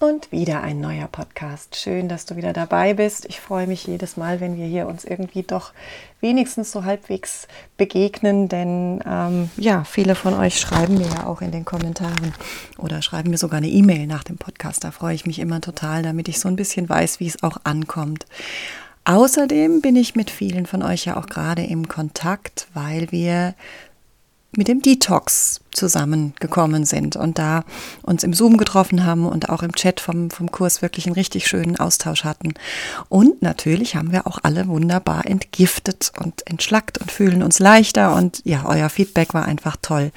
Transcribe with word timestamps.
Und 0.00 0.32
wieder 0.32 0.62
ein 0.62 0.80
neuer 0.80 1.08
Podcast. 1.08 1.76
Schön, 1.76 2.08
dass 2.08 2.24
du 2.24 2.34
wieder 2.34 2.54
dabei 2.54 2.94
bist. 2.94 3.26
Ich 3.26 3.38
freue 3.38 3.66
mich 3.66 3.86
jedes 3.86 4.16
Mal, 4.16 4.40
wenn 4.40 4.56
wir 4.56 4.64
hier 4.64 4.86
uns 4.86 5.04
irgendwie 5.04 5.42
doch 5.42 5.74
wenigstens 6.22 6.72
so 6.72 6.84
halbwegs 6.84 7.46
begegnen, 7.76 8.48
denn 8.48 9.02
ähm, 9.06 9.50
ja, 9.58 9.84
viele 9.84 10.14
von 10.14 10.32
euch 10.32 10.58
schreiben 10.58 10.96
mir 10.96 11.06
ja 11.06 11.26
auch 11.26 11.42
in 11.42 11.52
den 11.52 11.66
Kommentaren 11.66 12.32
oder 12.78 13.02
schreiben 13.02 13.28
mir 13.28 13.36
sogar 13.36 13.58
eine 13.58 13.68
E-Mail 13.68 14.06
nach 14.06 14.24
dem 14.24 14.38
Podcast. 14.38 14.84
Da 14.84 14.90
freue 14.90 15.14
ich 15.14 15.26
mich 15.26 15.38
immer 15.38 15.60
total, 15.60 16.02
damit 16.02 16.28
ich 16.28 16.40
so 16.40 16.48
ein 16.48 16.56
bisschen 16.56 16.88
weiß, 16.88 17.20
wie 17.20 17.26
es 17.26 17.42
auch 17.42 17.58
ankommt. 17.64 18.24
Außerdem 19.04 19.82
bin 19.82 19.96
ich 19.96 20.14
mit 20.14 20.30
vielen 20.30 20.64
von 20.64 20.82
euch 20.82 21.04
ja 21.04 21.18
auch 21.18 21.26
gerade 21.26 21.64
im 21.64 21.88
Kontakt, 21.88 22.68
weil 22.72 23.12
wir 23.12 23.54
mit 24.56 24.66
dem 24.66 24.82
Detox 24.82 25.60
zusammengekommen 25.70 26.84
sind 26.84 27.14
und 27.14 27.38
da 27.38 27.64
uns 28.02 28.24
im 28.24 28.34
Zoom 28.34 28.56
getroffen 28.56 29.04
haben 29.06 29.26
und 29.26 29.48
auch 29.48 29.62
im 29.62 29.72
Chat 29.72 30.00
vom, 30.00 30.30
vom 30.30 30.50
Kurs 30.50 30.82
wirklich 30.82 31.06
einen 31.06 31.14
richtig 31.14 31.46
schönen 31.46 31.78
Austausch 31.78 32.24
hatten. 32.24 32.54
Und 33.08 33.42
natürlich 33.42 33.94
haben 33.94 34.10
wir 34.10 34.26
auch 34.26 34.38
alle 34.42 34.66
wunderbar 34.66 35.26
entgiftet 35.26 36.10
und 36.18 36.44
entschlackt 36.48 36.98
und 36.98 37.12
fühlen 37.12 37.44
uns 37.44 37.60
leichter 37.60 38.16
und 38.16 38.42
ja, 38.44 38.64
euer 38.66 38.88
Feedback 38.88 39.34
war 39.34 39.44
einfach 39.44 39.76
toll. 39.80 40.10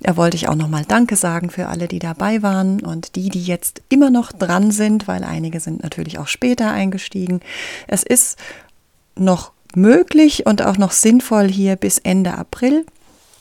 Da 0.00 0.16
wollte 0.18 0.36
ich 0.36 0.48
auch 0.48 0.54
nochmal 0.54 0.84
Danke 0.86 1.16
sagen 1.16 1.48
für 1.48 1.68
alle, 1.68 1.88
die 1.88 1.98
dabei 1.98 2.42
waren 2.42 2.80
und 2.80 3.16
die, 3.16 3.30
die 3.30 3.42
jetzt 3.42 3.80
immer 3.88 4.10
noch 4.10 4.32
dran 4.32 4.70
sind, 4.70 5.08
weil 5.08 5.24
einige 5.24 5.60
sind 5.60 5.82
natürlich 5.82 6.18
auch 6.18 6.28
später 6.28 6.70
eingestiegen. 6.70 7.40
Es 7.86 8.02
ist 8.02 8.38
noch 9.16 9.52
möglich 9.74 10.46
und 10.46 10.62
auch 10.62 10.76
noch 10.76 10.92
sinnvoll 10.92 11.48
hier 11.48 11.76
bis 11.76 11.98
Ende 11.98 12.34
April 12.34 12.84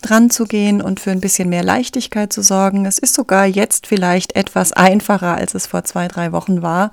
dran 0.01 0.29
zu 0.29 0.45
gehen 0.45 0.81
und 0.81 0.99
für 0.99 1.11
ein 1.11 1.19
bisschen 1.19 1.49
mehr 1.49 1.63
Leichtigkeit 1.63 2.31
zu 2.31 2.41
sorgen. 2.41 2.85
Es 2.85 2.97
ist 2.97 3.13
sogar 3.13 3.45
jetzt 3.45 3.87
vielleicht 3.87 4.35
etwas 4.35 4.73
einfacher, 4.73 5.35
als 5.35 5.55
es 5.55 5.67
vor 5.67 5.83
zwei, 5.83 6.07
drei 6.07 6.31
Wochen 6.31 6.61
war, 6.61 6.91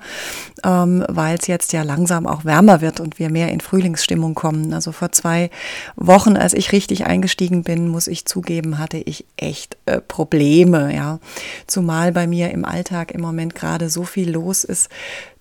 ähm, 0.63 1.05
weil 1.07 1.37
es 1.37 1.47
jetzt 1.47 1.73
ja 1.73 1.83
langsam 1.83 2.25
auch 2.27 2.45
wärmer 2.45 2.81
wird 2.81 2.99
und 2.99 3.19
wir 3.19 3.29
mehr 3.29 3.51
in 3.51 3.61
Frühlingsstimmung 3.61 4.33
kommen. 4.33 4.73
Also 4.73 4.91
vor 4.91 5.11
zwei 5.11 5.49
Wochen, 5.95 6.35
als 6.35 6.53
ich 6.53 6.71
richtig 6.71 7.05
eingestiegen 7.05 7.63
bin, 7.63 7.87
muss 7.87 8.07
ich 8.07 8.25
zugeben, 8.25 8.79
hatte 8.79 8.97
ich 8.97 9.25
echt 9.37 9.77
äh, 9.85 10.01
Probleme, 10.01 10.93
ja. 10.93 11.19
Zumal 11.67 12.11
bei 12.11 12.27
mir 12.27 12.51
im 12.51 12.65
Alltag 12.65 13.11
im 13.11 13.21
Moment 13.21 13.55
gerade 13.55 13.89
so 13.89 14.03
viel 14.03 14.31
los 14.31 14.63
ist, 14.63 14.89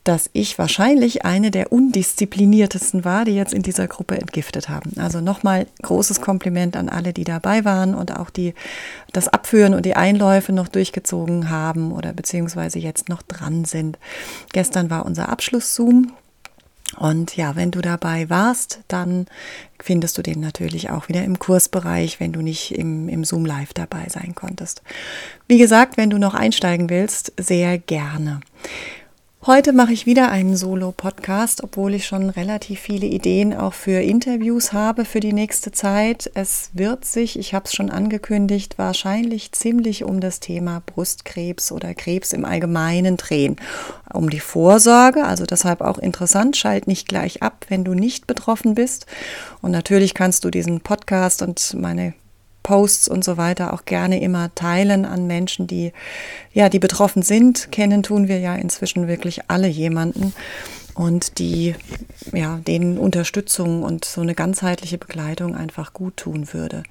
dass 0.05 0.29
ich 0.35 0.59
wahrscheinlich 0.59 1.25
eine 1.25 1.51
der 1.51 1.73
undiszipliniertesten 1.73 3.07
war, 3.07 3.25
die 3.25 3.35
jetzt 3.35 3.55
in 3.55 3.63
dieser 3.63 3.89
Gruppe 3.89 4.19
entgiftet 4.19 4.69
haben. 4.69 4.93
Also 4.99 5.23
nochmal 5.23 5.67
großes 5.83 6.21
Kompliment 6.21 6.77
an 6.77 6.91
alle, 6.91 7.15
die 7.15 7.25
dabei 7.25 7.65
waren 7.65 7.95
und 7.95 8.15
auch 8.15 8.29
die 8.29 8.55
das 9.13 9.29
Abführen 9.29 9.73
und 9.73 9.87
die 9.87 9.97
Einläufe 9.97 10.53
noch 10.53 10.69
durchgezogen 10.69 11.49
haben 11.49 11.91
oder 11.91 12.13
beziehungsweise 12.13 12.79
jetzt 12.79 13.09
noch 13.09 13.23
dran 13.23 13.65
sind. 13.65 13.99
Gestern 14.53 14.91
war 14.91 15.07
unser 15.07 15.31
Abschluss-Zoom. 15.31 16.13
Und 16.99 17.37
ja, 17.37 17.57
wenn 17.57 17.71
du 17.71 17.81
dabei 17.81 18.29
warst, 18.31 18.81
dann 18.89 19.27
findest 19.83 20.19
du 20.19 20.23
den 20.23 20.41
natürlich 20.41 20.91
auch 20.91 21.09
wieder 21.09 21.25
im 21.25 21.39
Kursbereich, 21.39 22.21
wenn 22.21 22.33
du 22.33 22.41
nicht 22.41 22.73
im, 22.73 23.09
im 23.09 23.25
Zoom 23.25 23.47
Live 23.47 23.73
dabei 23.73 24.07
sein 24.09 24.35
konntest. 24.35 24.83
Wie 25.49 25.59
gesagt, 25.59 25.97
wenn 25.97 26.11
du 26.11 26.19
noch 26.19 26.35
einsteigen 26.35 26.91
willst, 26.91 27.33
sehr 27.39 27.79
gerne. 27.79 28.41
Heute 29.47 29.75
mache 29.75 29.93
ich 29.93 30.07
wieder 30.07 30.31
einen 30.31 30.57
Solo-Podcast, 30.57 31.63
obwohl 31.65 31.93
ich 31.93 32.07
schon 32.07 32.31
relativ 32.31 32.81
viele 32.81 33.05
Ideen 33.05 33.53
auch 33.53 33.75
für 33.75 34.01
Interviews 34.01 34.73
habe 34.73 35.05
für 35.05 35.21
die 35.21 35.35
nächste 35.35 35.71
Zeit. 35.71 36.31
Es 36.33 36.71
wird 36.73 37.05
sich, 37.05 37.39
ich 37.39 37.53
habe 37.53 37.67
es 37.67 37.75
schon 37.75 37.91
angekündigt, 37.91 38.79
wahrscheinlich 38.79 39.53
ziemlich 39.53 40.03
um 40.03 40.21
das 40.21 40.41
Thema 40.41 40.83
Brustkrebs 40.87 41.73
oder 41.73 41.93
Krebs 41.93 42.33
im 42.33 42.47
Allgemeinen 42.47 43.19
drehen. 43.19 43.57
Um 44.15 44.31
die 44.31 44.41
Vorsorge, 44.41 45.25
also 45.25 45.45
deshalb 45.45 45.83
auch 45.83 45.99
interessant, 45.99 46.57
schalt 46.57 46.87
nicht 46.87 47.07
gleich 47.07 47.43
ab, 47.43 47.67
wenn 47.69 47.85
du 47.85 47.93
nicht 47.93 48.27
betroffen 48.27 48.75
bist. 48.75 49.05
Und 49.61 49.73
natürlich 49.73 50.15
kannst 50.15 50.47
du 50.47 50.51
diesen 50.51 50.81
Podcast 50.81 51.43
und 51.43 51.77
meine 51.79 52.15
Posts 52.65 53.07
und 53.07 53.23
so 53.23 53.37
weiter 53.37 53.73
auch 53.73 53.85
gerne 53.85 54.21
immer 54.21 54.53
teilen 54.57 55.05
an 55.05 55.29
Menschen, 55.29 55.69
die 55.69 55.93
ja, 56.53 56.69
die 56.69 56.81
betroffen 56.81 57.23
sind. 57.23 57.71
Kennen 57.71 58.03
tun 58.03 58.27
wir 58.27 58.41
ja 58.41 58.57
inzwischen 58.57 59.07
wirklich 59.07 59.49
alle 59.49 59.69
jemanden 59.69 60.35
und 60.95 61.39
die 61.39 61.77
ja, 62.33 62.59
denen 62.67 62.99
Unterstützung 62.99 63.85
und 63.85 64.05
so 64.05 64.21
eine 64.23 64.35
ganzheitliche 64.35 64.99
Begleitung 64.99 65.55
einfach 65.55 65.93
gut 65.93 66.17
tun 66.17 66.53
würde 66.53 66.83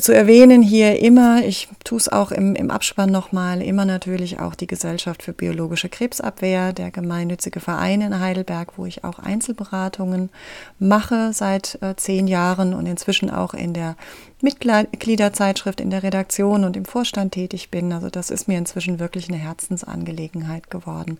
zu 0.00 0.14
erwähnen 0.14 0.62
hier 0.62 1.00
immer, 1.00 1.44
ich 1.44 1.68
tue 1.84 1.98
es 1.98 2.08
auch 2.08 2.32
im, 2.32 2.54
im 2.54 2.70
Abspann 2.70 3.10
nochmal, 3.10 3.62
immer 3.62 3.84
natürlich 3.84 4.38
auch 4.38 4.54
die 4.54 4.66
Gesellschaft 4.66 5.22
für 5.22 5.32
biologische 5.32 5.88
Krebsabwehr, 5.88 6.72
der 6.72 6.90
gemeinnützige 6.90 7.60
Verein 7.60 8.00
in 8.00 8.18
Heidelberg, 8.18 8.76
wo 8.76 8.86
ich 8.86 9.04
auch 9.04 9.18
Einzelberatungen 9.18 10.30
mache 10.78 11.32
seit 11.32 11.78
äh, 11.82 11.94
zehn 11.96 12.26
Jahren 12.26 12.74
und 12.74 12.86
inzwischen 12.86 13.30
auch 13.30 13.54
in 13.54 13.74
der 13.74 13.96
Mitgliederzeitschrift, 14.40 15.80
in 15.80 15.90
der 15.90 16.02
Redaktion 16.02 16.64
und 16.64 16.76
im 16.76 16.84
Vorstand 16.84 17.32
tätig 17.32 17.70
bin. 17.70 17.92
Also 17.92 18.10
das 18.10 18.30
ist 18.30 18.48
mir 18.48 18.58
inzwischen 18.58 18.98
wirklich 18.98 19.28
eine 19.28 19.38
Herzensangelegenheit 19.38 20.70
geworden. 20.70 21.18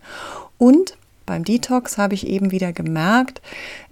Und 0.57 0.97
beim 1.25 1.45
Detox 1.45 1.97
habe 1.97 2.15
ich 2.15 2.27
eben 2.27 2.51
wieder 2.51 2.73
gemerkt, 2.73 3.41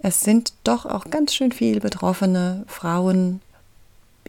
es 0.00 0.20
sind 0.20 0.52
doch 0.64 0.84
auch 0.84 1.10
ganz 1.10 1.34
schön 1.34 1.52
viele 1.52 1.80
betroffene 1.80 2.64
Frauen 2.66 3.40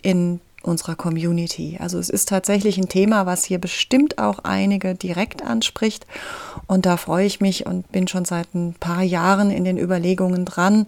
in 0.01 0.39
unserer 0.63 0.95
Community. 0.95 1.77
Also 1.79 1.97
es 1.99 2.09
ist 2.09 2.29
tatsächlich 2.29 2.77
ein 2.77 2.89
Thema, 2.89 3.25
was 3.25 3.45
hier 3.45 3.59
bestimmt 3.59 4.17
auch 4.17 4.39
einige 4.43 4.95
direkt 4.95 5.43
anspricht. 5.43 6.05
Und 6.67 6.85
da 6.85 6.97
freue 6.97 7.25
ich 7.25 7.41
mich 7.41 7.65
und 7.65 7.91
bin 7.91 8.07
schon 8.07 8.25
seit 8.25 8.53
ein 8.53 8.75
paar 8.79 9.03
Jahren 9.03 9.51
in 9.51 9.63
den 9.63 9.77
Überlegungen 9.77 10.45
dran, 10.45 10.87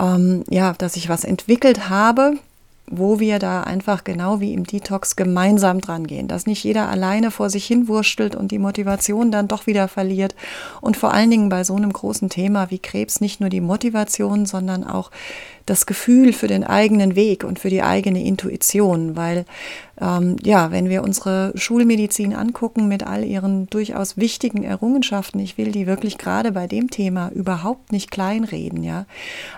ähm, 0.00 0.44
ja, 0.48 0.74
dass 0.76 0.96
ich 0.96 1.08
was 1.08 1.24
entwickelt 1.24 1.88
habe, 1.88 2.34
wo 2.94 3.20
wir 3.20 3.38
da 3.38 3.62
einfach 3.62 4.04
genau 4.04 4.40
wie 4.40 4.52
im 4.52 4.64
Detox 4.64 5.16
gemeinsam 5.16 5.80
dran 5.80 6.06
gehen, 6.06 6.28
dass 6.28 6.46
nicht 6.46 6.62
jeder 6.62 6.88
alleine 6.88 7.30
vor 7.30 7.48
sich 7.48 7.64
hin 7.64 7.88
wurstelt 7.88 8.36
und 8.36 8.50
die 8.50 8.58
Motivation 8.58 9.30
dann 9.30 9.48
doch 9.48 9.66
wieder 9.66 9.88
verliert 9.88 10.34
und 10.82 10.96
vor 10.96 11.14
allen 11.14 11.30
Dingen 11.30 11.48
bei 11.48 11.64
so 11.64 11.74
einem 11.74 11.92
großen 11.92 12.28
Thema 12.28 12.70
wie 12.70 12.78
Krebs 12.78 13.20
nicht 13.20 13.40
nur 13.40 13.48
die 13.48 13.62
Motivation, 13.62 14.44
sondern 14.44 14.84
auch 14.84 15.10
das 15.66 15.86
Gefühl 15.86 16.32
für 16.32 16.48
den 16.48 16.64
eigenen 16.64 17.14
Weg 17.14 17.44
und 17.44 17.58
für 17.58 17.70
die 17.70 17.82
eigene 17.82 18.22
Intuition, 18.22 19.16
weil 19.16 19.44
ähm, 20.00 20.36
ja, 20.42 20.70
wenn 20.70 20.88
wir 20.88 21.02
unsere 21.02 21.52
Schulmedizin 21.54 22.34
angucken 22.34 22.88
mit 22.88 23.06
all 23.06 23.24
ihren 23.24 23.68
durchaus 23.68 24.16
wichtigen 24.16 24.64
Errungenschaften, 24.64 25.38
ich 25.38 25.58
will 25.58 25.70
die 25.70 25.86
wirklich 25.86 26.18
gerade 26.18 26.52
bei 26.52 26.66
dem 26.66 26.90
Thema 26.90 27.30
überhaupt 27.30 27.92
nicht 27.92 28.10
kleinreden, 28.10 28.82
ja, 28.82 29.06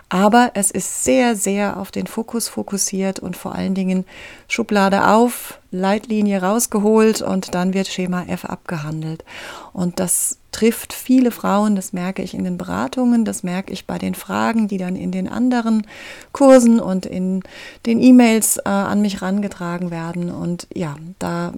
aber 0.09 0.51
es 0.55 0.71
ist 0.71 1.05
sehr, 1.05 1.37
sehr 1.37 1.79
auf 1.79 1.91
den 1.91 2.07
Fokus 2.07 2.49
fokussiert 2.49 3.21
und 3.21 3.37
vor 3.37 3.55
allen 3.55 3.75
Dingen 3.75 4.05
Schublade 4.49 5.09
auf, 5.09 5.59
Leitlinie 5.75 6.41
rausgeholt 6.41 7.21
und 7.21 7.55
dann 7.55 7.75
wird 7.75 7.89
Schema 7.89 8.25
F 8.29 8.45
abgehandelt. 8.45 9.25
Und 9.73 9.99
das 9.99 10.39
trifft 10.53 10.93
viele 10.93 11.33
Frauen, 11.33 11.75
das 11.75 11.93
merke 11.93 12.23
ich 12.23 12.33
in 12.33 12.45
den 12.45 12.57
Beratungen, 12.57 13.25
das 13.25 13.43
merke 13.43 13.73
ich 13.73 13.87
bei 13.87 13.99
den 13.99 14.15
Fragen, 14.15 14.69
die 14.69 14.79
dann 14.79 14.95
in 14.95 15.11
den 15.11 15.29
anderen 15.29 15.87
Kursen 16.33 16.79
und 16.79 17.07
in 17.07 17.43
den 17.87 18.01
E-Mails 18.01 18.59
äh, 18.59 18.69
an 18.69 19.03
mich 19.03 19.21
rangetragen 19.21 19.91
werden. 19.91 20.31
Und 20.31 20.69
ja, 20.73 20.97
da 21.19 21.53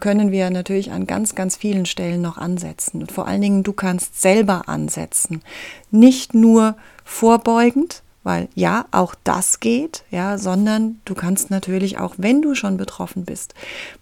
können 0.00 0.32
wir 0.32 0.50
natürlich 0.50 0.90
an 0.90 1.06
ganz, 1.06 1.34
ganz 1.34 1.56
vielen 1.56 1.84
Stellen 1.84 2.22
noch 2.22 2.38
ansetzen. 2.38 3.02
Und 3.02 3.12
vor 3.12 3.28
allen 3.28 3.42
Dingen, 3.42 3.62
du 3.62 3.74
kannst 3.74 4.20
selber 4.20 4.68
ansetzen. 4.68 5.42
Nicht 5.90 6.34
nur 6.34 6.74
vorbeugend, 7.04 8.02
weil 8.24 8.48
ja, 8.54 8.86
auch 8.90 9.14
das 9.24 9.60
geht, 9.60 10.04
ja, 10.10 10.38
sondern 10.38 11.00
du 11.04 11.14
kannst 11.14 11.50
natürlich 11.50 11.98
auch, 11.98 12.14
wenn 12.18 12.42
du 12.42 12.54
schon 12.54 12.76
betroffen 12.76 13.24
bist, 13.24 13.54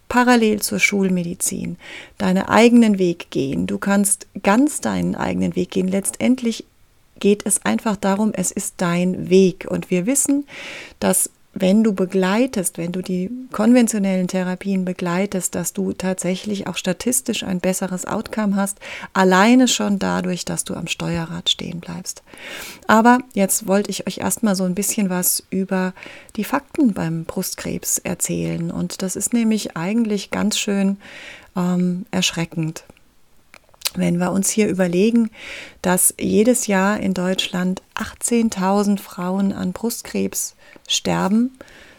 parallel 0.09 0.61
zur 0.61 0.79
Schulmedizin 0.79 1.77
deinen 2.19 2.45
eigenen 2.45 2.99
Weg 2.99 3.31
gehen. 3.31 3.67
Du 3.67 3.79
kannst 3.79 4.27
ganz 4.43 4.81
deinen 4.81 5.15
eigenen 5.15 5.57
Weg 5.57 5.71
gehen. 5.71 5.89
Letztendlich 5.89 6.67
geht 7.19 7.47
es 7.47 7.65
einfach 7.65 7.97
darum, 7.97 8.33
es 8.35 8.51
ist 8.51 8.75
dein 8.79 9.31
Weg. 9.31 9.67
Und 9.69 9.91
wir 9.91 10.07
wissen, 10.07 10.47
dass 10.99 11.31
wenn 11.61 11.85
du 11.85 11.93
begleitest, 11.93 12.79
wenn 12.79 12.93
du 12.93 13.03
die 13.03 13.31
konventionellen 13.53 14.29
Therapien 14.29 14.85
begleitest, 14.85 15.55
dass 15.55 15.73
du 15.73 15.93
tatsächlich 15.93 16.67
auch 16.67 16.77
statistisch 16.77 17.43
ein 17.43 17.61
besseres 17.61 18.07
Outcome 18.07 18.57
hast, 18.57 18.79
alleine 19.13 19.69
schon 19.69 19.99
dadurch, 19.99 20.45
dass 20.45 20.65
du 20.65 20.75
am 20.75 20.87
Steuerrad 20.87 21.51
stehen 21.51 21.81
bleibst. 21.81 22.23
Aber 22.87 23.19
jetzt 23.35 23.67
wollte 23.67 23.91
ich 23.91 24.07
euch 24.07 24.19
erstmal 24.19 24.57
so 24.57 24.65
ein 24.65 24.75
bisschen 24.75 25.11
was 25.11 25.45
über 25.51 25.93
die 26.37 26.45
Fakten 26.45 26.95
beim 26.95 27.25
Brustkrebs 27.25 27.99
erzählen. 27.99 28.71
Und 28.71 29.03
das 29.03 29.15
ist 29.15 29.33
nämlich 29.33 29.77
eigentlich 29.77 30.31
ganz 30.31 30.59
schön 30.59 30.97
ähm, 31.57 32.07
erschreckend. 32.11 32.85
Wenn 33.95 34.19
wir 34.19 34.31
uns 34.31 34.51
hier 34.51 34.69
überlegen, 34.69 35.31
dass 35.83 36.15
jedes 36.19 36.67
Jahr 36.67 37.01
in 37.01 37.15
Deutschland 37.15 37.83
18.000 37.97 38.99
Frauen 38.99 39.53
an 39.53 39.73
Brustkrebs 39.73 40.55
sterben, 40.87 41.59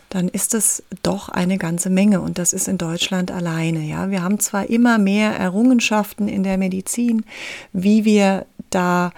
dann 0.10 0.28
ist 0.28 0.54
das 0.54 0.84
doch 1.04 1.30
eine 1.30 1.58
ganze 1.58 1.90
Menge 1.90 2.22
und 2.22 2.38
das 2.38 2.54
ist 2.54 2.68
in 2.68 2.78
Deutschland 2.78 3.32
alleine. 3.32 3.82
Ja, 3.82 4.10
wir 4.10 4.22
haben 4.24 4.40
zwar 4.40 4.70
immer 4.70 4.98
mehr 4.98 5.36
Errungenschaften 5.36 6.28
in 6.28 6.44
der 6.44 6.58
Medizin, 6.58 7.24
wie 7.72 8.04
wir 8.04 8.46
da 8.70 9.12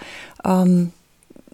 ähm, 0.45 0.91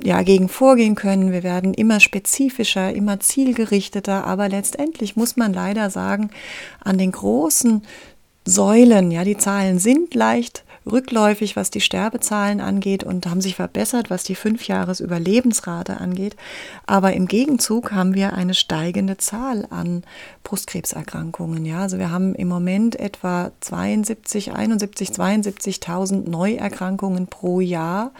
ja, 0.02 0.22
gegen 0.24 0.50
vorgehen 0.50 0.96
können. 0.96 1.32
Wir 1.32 1.44
werden 1.44 1.74
immer 1.74 2.00
spezifischer, 2.00 2.94
immer 2.94 3.20
zielgerichteter, 3.20 4.26
aber 4.26 4.50
letztendlich 4.50 5.16
muss 5.16 5.38
man 5.38 5.54
leider 5.54 5.90
sagen, 5.90 6.32
an 6.82 6.98
den 6.98 7.12
großen 7.12 7.84
Säulen, 8.46 9.12
ja, 9.12 9.24
die 9.24 9.38
Zahlen 9.38 9.80
sind 9.80 10.16
leicht 10.16 10.64
rückläufig, 10.92 11.56
was 11.56 11.72
die 11.72 11.82
Sterbezahlen 11.82 12.62
angeht 12.62 13.04
und 13.04 13.26
haben 13.26 13.42
sich 13.42 13.56
verbessert, 13.56 14.10
was 14.10 14.24
die 14.24 14.36
Fünfjahresüberlebensrate 14.36 15.98
angeht. 15.98 16.36
Aber 16.86 17.14
im 17.14 17.28
Gegenzug 17.28 17.92
haben 17.92 18.14
wir 18.14 18.34
eine 18.34 18.54
steigende 18.54 19.18
Zahl 19.18 19.66
an 19.70 20.04
Brustkrebserkrankungen. 20.44 21.66
Ja, 21.66 21.82
also 21.82 21.98
wir 22.00 22.12
haben 22.12 22.36
im 22.36 22.48
Moment 22.48 23.00
etwa 23.00 23.52
72, 23.62 24.54
71, 24.54 25.10
72.000 25.10 26.30
Neuerkrankungen 26.30 27.28
pro 27.28 27.60
Jahr 27.60 28.12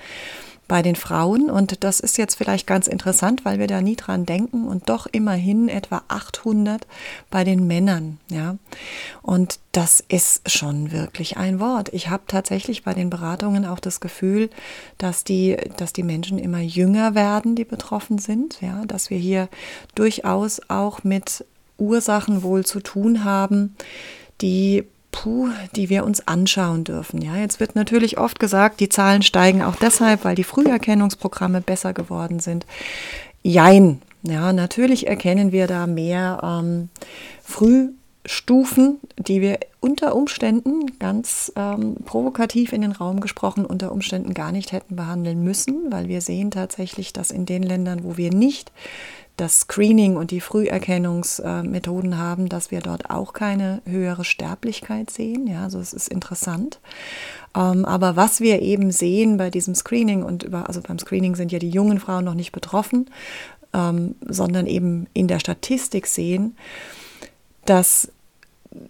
bei 0.70 0.82
den 0.82 0.96
Frauen. 0.96 1.50
Und 1.50 1.84
das 1.84 2.00
ist 2.00 2.18
jetzt 2.18 2.36
vielleicht 2.36 2.66
ganz 2.66 2.88
interessant, 2.88 3.44
weil 3.44 3.60
wir 3.60 3.68
da 3.68 3.82
nie 3.82 3.98
dran 3.98 4.26
denken 4.26 4.66
und 4.66 4.88
doch 4.88 5.08
immerhin 5.12 5.68
etwa 5.68 6.04
800 6.08 6.88
bei 7.30 7.44
den 7.44 7.68
Männern. 7.68 8.20
Ja, 8.30 8.56
und 9.22 9.60
das 9.74 10.02
ist 10.08 10.50
schon 10.50 10.94
wirklich 10.94 11.36
ein 11.36 11.60
Wort. 11.60 11.90
Ich 11.92 12.08
habe 12.08 12.24
tatsächlich 12.28 12.84
bei 12.84 12.94
den 12.94 13.10
Beratungen 13.10 13.66
auch 13.66 13.80
das 13.80 14.00
Gefühl, 14.00 14.50
dass 14.98 15.26
die, 15.26 15.58
dass 15.76 15.92
die 15.92 16.04
Menschen 16.04 16.40
immer 16.40 16.60
jünger 16.60 17.16
werden, 17.16 17.56
die 17.56 17.66
betroffen 17.66 18.20
sind. 18.20 18.62
Ja, 18.62 18.86
dass 18.86 19.10
wir 19.10 19.18
hier 19.18 19.50
durchaus 19.96 20.62
auch 20.70 21.04
mit 21.04 21.44
Ursachen 21.78 22.44
wohl 22.44 22.66
zu 22.66 22.80
tun 22.80 23.24
haben, 23.24 23.76
die 24.42 24.86
puh, 25.12 25.50
die 25.76 25.90
wir 25.90 26.06
uns 26.06 26.28
anschauen 26.28 26.84
dürfen. 26.84 27.22
Ja, 27.22 27.36
jetzt 27.36 27.60
wird 27.60 27.76
natürlich 27.76 28.18
oft 28.18 28.40
gesagt, 28.40 28.80
die 28.80 28.90
Zahlen 28.90 29.22
steigen 29.22 29.64
auch 29.64 29.76
deshalb, 29.76 30.24
weil 30.24 30.36
die 30.36 30.44
Früherkennungsprogramme 30.44 31.62
besser 31.62 31.94
geworden 31.94 32.40
sind. 32.40 32.66
Jein. 33.42 34.02
Ja, 34.22 34.52
natürlich 34.52 35.08
erkennen 35.08 35.54
wir 35.54 35.68
da 35.68 35.88
mehr 35.88 36.42
ähm, 36.44 36.90
Frühstufen, 37.42 39.00
die 39.18 39.40
wir 39.40 39.60
unter 39.80 40.14
Umständen 40.14 41.00
ganz 41.00 41.54
ähm, 41.56 41.96
provokativ 42.04 42.74
in 42.74 42.82
den 42.82 42.92
Raum 42.92 43.22
gesprochen 43.22 43.66
unter 43.66 43.94
Umständen 43.94 44.34
gar 44.34 44.52
nicht 44.52 44.74
hätten 44.74 44.98
behandeln 44.98 45.42
müssen, 45.42 45.90
weil 45.90 46.10
wir 46.10 46.20
sehen 46.20 46.52
tatsächlich, 46.52 47.14
dass 47.14 47.32
in 47.32 47.46
den 47.46 47.64
Ländern, 47.64 48.04
wo 48.04 48.18
wir 48.18 48.34
nicht 48.34 48.74
das 49.40 49.62
Screening 49.62 50.18
und 50.18 50.32
die 50.32 50.42
Früherkennungsmethoden 50.42 52.18
haben, 52.18 52.50
dass 52.50 52.72
wir 52.72 52.82
dort 52.82 53.10
auch 53.10 53.34
keine 53.34 53.82
höhere 53.86 54.26
Sterblichkeit 54.26 55.10
sehen. 55.10 55.48
Ja, 55.48 55.64
also 55.64 55.80
es 55.80 55.94
ist 55.94 56.10
interessant. 56.10 56.80
Ähm, 57.56 57.86
aber 57.86 58.16
was 58.16 58.42
wir 58.42 58.62
eben 58.62 58.92
sehen 58.92 59.38
bei 59.38 59.50
diesem 59.50 59.76
Screening 59.76 60.24
und 60.24 60.44
über, 60.44 60.68
also 60.68 60.82
beim 60.82 61.00
Screening 61.00 61.36
sind 61.36 61.52
ja 61.52 61.60
die 61.60 61.70
jungen 61.70 62.00
Frauen 62.00 62.26
noch 62.26 62.34
nicht 62.34 62.52
betroffen, 62.52 63.10
ähm, 63.74 64.16
sondern 64.28 64.68
eben 64.68 65.08
in 65.14 65.28
der 65.28 65.40
Statistik 65.40 66.08
sehen, 66.08 66.58
dass 67.66 68.12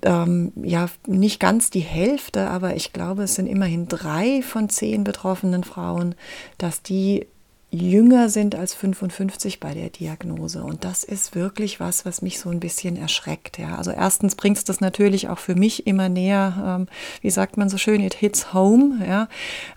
ähm, 0.03 0.51
ja 0.61 0.89
nicht 1.05 1.39
ganz 1.39 1.69
die 1.69 1.79
Hälfte, 1.79 2.49
aber 2.49 2.75
ich 2.75 2.91
glaube, 2.91 3.23
es 3.23 3.35
sind 3.35 3.47
immerhin 3.47 3.87
drei 3.87 4.41
von 4.41 4.69
zehn 4.69 5.03
betroffenen 5.03 5.63
Frauen, 5.63 6.15
dass 6.57 6.81
die 6.81 7.27
jünger 7.71 8.29
sind 8.29 8.55
als 8.55 8.73
55 8.73 9.59
bei 9.59 9.73
der 9.73 9.89
Diagnose. 9.89 10.63
Und 10.63 10.83
das 10.83 11.03
ist 11.03 11.35
wirklich 11.35 11.79
was, 11.79 12.05
was 12.05 12.21
mich 12.21 12.39
so 12.39 12.49
ein 12.49 12.59
bisschen 12.59 12.97
erschreckt. 12.97 13.59
Ja. 13.59 13.75
Also 13.75 13.91
erstens 13.91 14.35
bringt 14.35 14.57
es 14.57 14.63
das 14.63 14.81
natürlich 14.81 15.29
auch 15.29 15.37
für 15.37 15.55
mich 15.55 15.85
immer 15.85 16.09
näher, 16.09 16.77
ähm, 16.81 16.87
wie 17.21 17.29
sagt 17.29 17.57
man 17.57 17.69
so 17.69 17.77
schön, 17.77 18.01
it 18.01 18.15
hits 18.15 18.53
home. 18.53 19.05
Ja. 19.07 19.27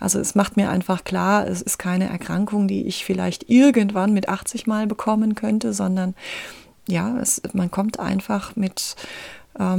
Also 0.01 0.19
es 0.21 0.35
macht 0.35 0.57
mir 0.57 0.71
einfach 0.71 1.05
klar, 1.05 1.47
es 1.47 1.61
ist 1.61 1.79
keine 1.79 2.09
Erkrankung, 2.09 2.67
die 2.67 2.87
ich 2.87 3.05
vielleicht 3.05 3.51
irgendwann 3.51 4.15
mit 4.15 4.29
80 4.29 4.67
Mal 4.67 4.87
bekommen 4.87 5.35
könnte, 5.35 5.75
sondern 5.75 6.15
ja, 6.89 7.19
es, 7.21 7.43
man 7.53 7.71
kommt 7.71 8.01
einfach 8.01 8.57
mit 8.57 8.97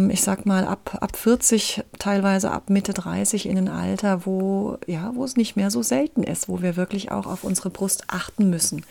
ich 0.09 0.21
sag 0.21 0.45
mal, 0.45 0.65
ab, 0.65 0.97
ab 1.01 1.17
40, 1.17 1.83
teilweise 1.97 2.51
ab 2.51 2.69
Mitte 2.69 2.93
30 2.93 3.47
in 3.47 3.57
ein 3.57 3.69
Alter, 3.69 4.25
wo, 4.25 4.77
ja, 4.85 5.11
wo 5.15 5.23
es 5.23 5.35
nicht 5.35 5.55
mehr 5.55 5.71
so 5.71 5.81
selten 5.81 6.21
ist, 6.21 6.47
wo 6.47 6.61
wir 6.61 6.75
wirklich 6.75 7.11
auch 7.11 7.25
auf 7.25 7.43
unsere 7.43 7.71
Brust 7.71 8.03
achten 8.07 8.51
müssen. 8.51 8.85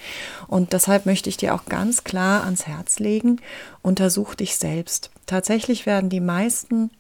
Und 0.49 0.73
deshalb 0.73 1.07
möchte 1.07 1.29
ich 1.29 1.37
dir 1.37 1.55
auch 1.55 1.67
ganz 1.67 2.03
klar 2.03 2.43
ans 2.43 2.67
Herz 2.67 2.99
legen, 2.99 3.41
untersuch 3.83 4.35
dich 4.35 4.57
selbst. 4.57 5.11
Tatsächlich 5.27 5.87
werden 5.87 6.11
die 6.11 6.21
meisten 6.21 6.91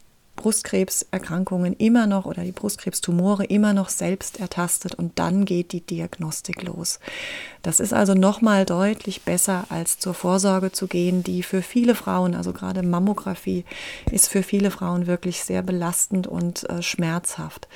Brustkrebserkrankungen 0.42 1.74
immer 1.74 2.08
noch 2.08 2.26
oder 2.26 2.42
die 2.42 2.50
Brustkrebstumore 2.50 3.44
immer 3.44 3.72
noch 3.74 3.90
selbst 3.90 4.40
ertastet 4.40 4.96
und 4.96 5.20
dann 5.20 5.44
geht 5.44 5.70
die 5.70 5.82
Diagnostik 5.82 6.64
los. 6.64 6.98
Das 7.62 7.78
ist 7.78 7.92
also 7.92 8.14
nochmal 8.14 8.66
deutlich 8.66 9.22
besser, 9.22 9.66
als 9.68 10.00
zur 10.00 10.14
Vorsorge 10.14 10.72
zu 10.72 10.88
gehen, 10.88 11.22
die 11.22 11.44
für 11.44 11.62
viele 11.62 11.94
Frauen, 11.94 12.34
also 12.34 12.52
gerade 12.52 12.82
Mammographie, 12.82 13.64
ist 14.10 14.28
für 14.28 14.42
viele 14.42 14.72
Frauen 14.72 15.06
wirklich 15.06 15.44
sehr 15.44 15.62
belastend 15.62 16.26
und 16.26 16.68
äh, 16.68 16.82
schmerzhaft. 16.82 17.68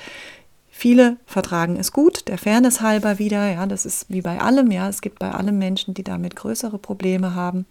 Viele 0.79 1.17
vertragen 1.25 1.75
es 1.75 1.91
gut, 1.91 2.27
der 2.27 2.37
Fairness 2.37 2.81
halber 2.81 3.17
wieder, 3.17 3.51
ja, 3.51 3.65
das 3.65 3.83
ist 3.83 4.05
wie 4.09 4.21
bei 4.21 4.39
allem, 4.39 4.69
ja, 4.69 4.87
es 4.87 5.01
gibt 5.01 5.17
bei 5.17 5.31
allem 5.31 5.57
Menschen, 5.57 5.95
die 5.95 6.03
damit 6.03 6.35
größere 6.35 6.77
Probleme 6.77 7.33
haben, 7.33 7.65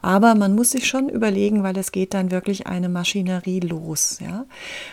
aber 0.00 0.36
man 0.36 0.54
muss 0.54 0.70
sich 0.70 0.86
schon 0.86 1.08
überlegen, 1.08 1.64
weil 1.64 1.76
es 1.76 1.90
geht 1.90 2.14
dann 2.14 2.30
wirklich 2.30 2.68
eine 2.68 2.88
Maschinerie 2.88 3.58
los, 3.58 4.20
ja. 4.20 4.44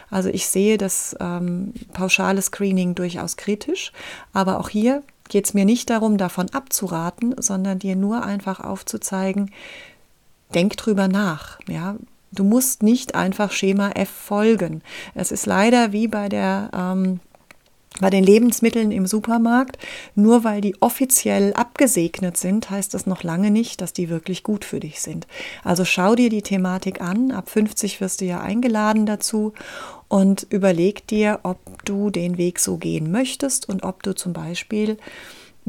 Also 0.09 0.29
ich 0.29 0.47
sehe 0.47 0.79
das 0.79 1.15
ähm, 1.19 1.75
pauschale 1.93 2.41
Screening 2.41 2.95
durchaus 2.95 3.37
kritisch, 3.37 3.91
aber 4.33 4.59
auch 4.59 4.69
hier 4.69 5.03
geht 5.27 5.45
es 5.45 5.53
mir 5.53 5.65
nicht 5.65 5.91
darum, 5.91 6.17
davon 6.17 6.49
abzuraten, 6.49 7.35
sondern 7.37 7.77
dir 7.77 7.95
nur 7.95 8.23
einfach 8.23 8.61
aufzuzeigen, 8.61 9.51
denk 10.55 10.75
drüber 10.75 11.07
nach, 11.07 11.59
ja. 11.67 11.97
Du 12.31 12.43
musst 12.43 12.81
nicht 12.81 13.13
einfach 13.13 13.51
Schema 13.51 13.89
F 13.91 14.09
folgen. 14.09 14.81
Es 15.15 15.31
ist 15.31 15.47
leider 15.47 15.93
wie 15.93 16.07
bei 16.07 16.29
der 16.29 16.69
ähm, 16.75 17.19
bei 17.99 18.09
den 18.09 18.23
Lebensmitteln 18.23 18.91
im 18.91 19.05
Supermarkt, 19.05 19.77
nur 20.15 20.43
weil 20.43 20.61
die 20.61 20.75
offiziell 20.81 21.53
abgesegnet 21.53 22.37
sind, 22.37 22.69
heißt 22.69 22.93
das 22.93 23.05
noch 23.05 23.23
lange 23.23 23.51
nicht, 23.51 23.81
dass 23.81 23.93
die 23.93 24.09
wirklich 24.09 24.43
gut 24.43 24.65
für 24.65 24.79
dich 24.79 25.01
sind. 25.01 25.27
Also 25.63 25.85
schau 25.85 26.15
dir 26.15 26.29
die 26.29 26.41
Thematik 26.41 27.01
an. 27.01 27.31
Ab 27.31 27.49
50 27.49 28.01
wirst 28.01 28.21
du 28.21 28.25
ja 28.25 28.41
eingeladen 28.41 29.05
dazu 29.05 29.53
und 30.07 30.47
überleg 30.49 31.07
dir, 31.07 31.39
ob 31.43 31.59
du 31.85 32.09
den 32.09 32.37
Weg 32.37 32.59
so 32.59 32.77
gehen 32.77 33.11
möchtest 33.11 33.69
und 33.69 33.83
ob 33.83 34.03
du 34.03 34.15
zum 34.15 34.33
Beispiel 34.33 34.97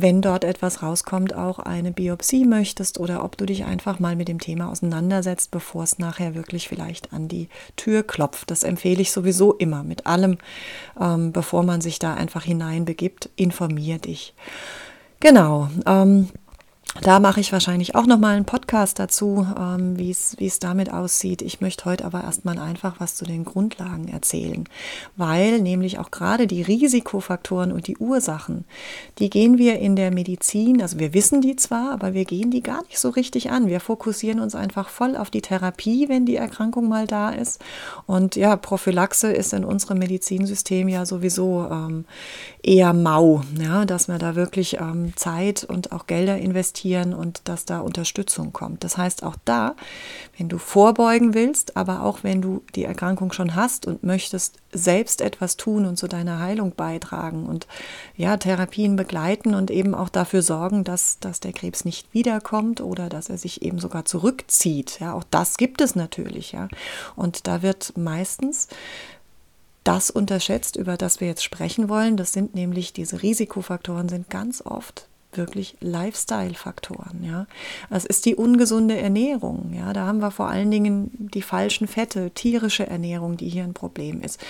wenn 0.03 0.23
dort 0.23 0.45
etwas 0.45 0.83
rauskommt, 0.83 1.35
auch 1.35 1.59
eine 1.59 1.93
Biopsie 1.93 2.45
möchtest 2.45 2.99
oder 2.99 3.25
ob 3.25 3.37
du 3.37 3.47
dich 3.47 3.65
einfach 3.65 3.99
mal 3.99 4.17
mit 4.17 4.29
dem 4.29 4.41
Thema 4.41 4.71
auseinandersetzt, 4.71 5.51
bevor 5.51 5.85
es 5.85 5.99
nachher 5.99 6.35
wirklich 6.35 6.69
vielleicht 6.69 7.13
an 7.13 7.29
die 7.29 7.49
Tür 7.77 8.03
klopft. 8.03 8.51
Das 8.51 8.63
empfehle 8.63 9.01
ich 9.03 9.13
sowieso 9.13 9.55
immer 9.55 9.83
mit 9.83 10.07
allem, 10.07 10.39
ähm, 11.01 11.33
bevor 11.33 11.63
man 11.63 11.81
sich 11.81 11.99
da 11.99 12.15
einfach 12.15 12.45
hineinbegibt, 12.45 13.31
informier 13.37 13.99
dich. 13.99 14.35
Genau. 15.21 15.69
Ähm, 15.87 16.29
da 17.03 17.21
mache 17.21 17.39
ich 17.39 17.53
wahrscheinlich 17.53 17.95
auch 17.95 18.05
nochmal 18.05 18.35
einen 18.35 18.45
Podcast 18.45 18.99
dazu, 18.99 19.47
ähm, 19.57 19.97
wie 19.97 20.11
es 20.11 20.59
damit 20.59 20.93
aussieht. 20.93 21.41
Ich 21.41 21.61
möchte 21.61 21.85
heute 21.85 22.05
aber 22.05 22.25
erstmal 22.25 22.59
einfach 22.59 22.97
was 22.99 23.15
zu 23.15 23.25
den 23.25 23.45
Grundlagen 23.45 24.09
erzählen, 24.09 24.65
weil 25.17 25.61
nämlich 25.61 26.01
auch 26.01 26.11
gerade 26.11 26.49
die 26.49 26.63
Risikofaktoren 26.63 27.71
und 27.71 27.87
die 27.87 27.97
Ursachen, 27.97 28.65
die 29.19 29.31
gehen 29.31 29.57
wir 29.57 29.79
in 29.79 29.95
der 29.95 30.11
Medizin, 30.11 30.83
also 30.83 30.99
wir 30.99 31.15
wissen 31.15 31.41
die 31.41 31.55
zwar, 31.55 31.93
aber 31.93 32.13
wir 32.13 32.25
gehen 32.25 32.51
die 32.51 32.63
gar 32.63 32.83
nicht 32.83 32.99
so 32.99 33.11
richtig 33.11 33.51
an. 33.51 33.69
Wir 33.69 33.81
fokussieren 33.81 34.41
uns 34.41 34.57
einfach 34.57 34.89
voll 34.89 35.17
auf 35.17 35.31
die 35.31 35.43
Therapie, 35.43 36.09
wenn 36.09 36.27
die 36.27 36.37
Erkrankung 36.37 36.89
mal 36.89 37.07
da 37.07 37.31
ist. 37.31 37.61
Und 38.07 38.35
ja, 38.35 38.57
Prophylaxe 38.57 39.33
ist 39.33 39.53
in 39.53 39.65
unserem 39.65 39.99
Medizinsystem 39.99 40.89
ja 40.89 41.07
sowieso 41.07 41.69
ähm, 41.71 42.05
eher 42.65 42.93
mau, 42.93 43.43
ja, 43.59 43.85
dass 43.85 44.09
man 44.09 44.19
da 44.19 44.35
wirklich 44.35 44.79
ähm, 44.81 45.13
Zeit 45.17 45.63
und 45.63 45.93
auch 45.93 46.07
Gelder 46.09 46.37
investiert 46.37 46.80
investieren 46.81 47.15
und 47.15 47.43
dass 47.45 47.65
da 47.65 47.81
Unterstützung 47.81 48.53
kommt. 48.53 48.85
Das 48.85 48.97
heißt 48.97 49.23
auch 49.23 49.37
da, 49.45 49.75
wenn 50.39 50.49
du 50.49 50.59
vorbeugen 50.59 51.35
willst, 51.35 51.77
aber 51.77 52.03
auch 52.03 52.23
wenn 52.23 52.41
du 52.41 52.63
die 52.75 52.85
Erkrankung 52.85 53.33
schon 53.33 53.55
hast 53.55 53.87
und 53.87 54.03
möchtest 54.03 54.57
selbst 54.73 55.21
etwas 55.21 55.57
tun 55.57 55.85
und 55.85 55.97
zu 55.97 56.07
deiner 56.07 56.39
Heilung 56.39 56.75
beitragen 56.75 57.47
und 57.47 57.67
ja, 58.17 58.37
Therapien 58.37 58.97
begleiten 58.97 59.55
und 59.55 59.71
eben 59.71 59.95
auch 59.95 60.09
dafür 60.09 60.43
sorgen, 60.43 60.85
dass, 60.85 61.19
dass 61.19 61.41
der 61.41 61.53
Krebs 61.53 61.85
nicht 61.85 62.13
wiederkommt 62.15 62.81
oder 62.81 63.09
dass 63.09 63.29
er 63.29 63.39
sich 63.39 63.63
eben 63.63 63.79
sogar 63.79 64.05
zurückzieht. 64.05 65.01
Ja, 65.01 65.15
auch 65.15 65.25
das 65.31 65.57
gibt 65.57 65.81
es 65.81 65.95
natürlich, 65.95 66.53
ja. 66.53 66.69
Und 67.17 67.47
da 67.47 67.63
wird 67.63 67.97
meistens 67.97 68.69
das 69.83 70.11
unterschätzt, 70.11 70.77
über 70.77 70.97
das 70.97 71.21
wir 71.21 71.29
jetzt 71.29 71.43
sprechen 71.43 71.89
wollen. 71.89 72.17
Das 72.17 72.33
sind 72.33 72.55
nämlich 72.55 72.93
diese 72.93 73.23
Risikofaktoren, 73.23 74.09
sind 74.09 74.29
ganz 74.29 74.63
oft 74.65 75.10
wirklich 75.37 75.77
Lifestyle-Faktoren. 75.81 77.23
Ja, 77.23 77.47
es 77.91 78.05
ist 78.05 78.27
die 78.27 78.35
ungesunde 78.35 78.99
Ernährung. 78.99 79.73
Ja, 79.75 79.93
da 79.93 80.07
haben 80.07 80.21
wir 80.21 80.31
vor 80.31 80.49
allen 80.49 80.71
Dingen 80.71 81.11
die 81.33 81.43
falschen 81.43 81.87
Fette, 81.87 82.31
tierische 82.31 82.87
Ernährung, 82.87 83.37
die 83.37 83.49
hier 83.49 83.65
ein 83.65 83.75
Problem 83.75 84.21
ist. 84.21 84.41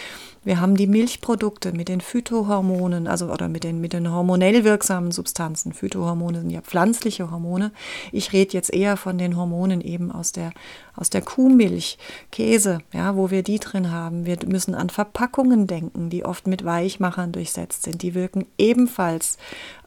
Wir 0.42 0.58
haben 0.58 0.74
die 0.74 0.86
Milchprodukte 0.86 1.72
mit 1.72 1.88
den 1.88 2.00
Phytohormonen, 2.00 3.06
also 3.06 3.30
oder 3.30 3.48
mit 3.48 3.62
den 3.62 3.80
mit 3.80 3.92
den 3.92 4.10
hormonell 4.10 4.64
wirksamen 4.64 5.12
Substanzen. 5.12 5.74
Phytohormone 5.74 6.40
sind 6.40 6.50
ja 6.50 6.62
pflanzliche 6.62 7.30
Hormone. 7.30 7.72
Ich 8.10 8.32
rede 8.32 8.54
jetzt 8.54 8.72
eher 8.72 8.96
von 8.96 9.18
den 9.18 9.36
Hormonen 9.36 9.82
eben 9.82 10.10
aus 10.10 10.32
der 10.32 10.52
aus 10.96 11.10
der 11.10 11.22
Kuhmilch, 11.22 11.98
Käse, 12.32 12.78
ja, 12.92 13.16
wo 13.16 13.30
wir 13.30 13.42
die 13.42 13.58
drin 13.58 13.90
haben. 13.90 14.24
Wir 14.24 14.38
müssen 14.46 14.74
an 14.74 14.88
Verpackungen 14.88 15.66
denken, 15.66 16.08
die 16.08 16.24
oft 16.24 16.46
mit 16.46 16.64
Weichmachern 16.64 17.32
durchsetzt 17.32 17.82
sind. 17.82 18.02
Die 18.02 18.14
wirken 18.14 18.46
ebenfalls 18.58 19.36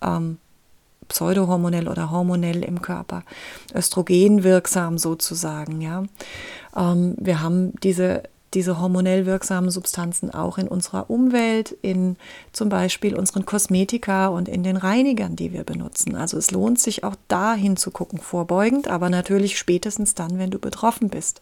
ähm, 0.01 0.37
pseudohormonell 1.07 1.87
oder 1.87 2.11
hormonell 2.11 2.63
im 2.63 2.81
Körper, 2.81 3.23
östrogenwirksam 3.73 4.97
sozusagen. 4.97 5.81
Ja. 5.81 6.03
Ähm, 6.75 7.15
wir 7.17 7.41
haben 7.41 7.73
diese, 7.81 8.23
diese 8.53 8.79
hormonell 8.79 9.25
wirksamen 9.25 9.69
Substanzen 9.69 10.33
auch 10.33 10.57
in 10.57 10.67
unserer 10.67 11.09
Umwelt, 11.09 11.75
in 11.81 12.17
zum 12.51 12.69
Beispiel 12.69 13.15
unseren 13.15 13.45
Kosmetika 13.45 14.27
und 14.27 14.47
in 14.47 14.63
den 14.63 14.77
Reinigern, 14.77 15.35
die 15.35 15.53
wir 15.53 15.63
benutzen. 15.63 16.15
Also 16.15 16.37
es 16.37 16.51
lohnt 16.51 16.79
sich 16.79 17.03
auch 17.03 17.15
da 17.27 17.53
hinzugucken, 17.53 18.19
vorbeugend, 18.19 18.87
aber 18.87 19.09
natürlich 19.09 19.57
spätestens 19.57 20.13
dann, 20.15 20.37
wenn 20.37 20.51
du 20.51 20.59
betroffen 20.59 21.09
bist. 21.09 21.41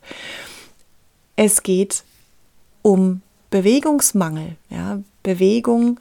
Es 1.36 1.63
geht 1.63 2.03
um 2.82 3.22
Bewegungsmangel. 3.50 4.56
Ja. 4.70 5.00
Bewegung 5.24 6.00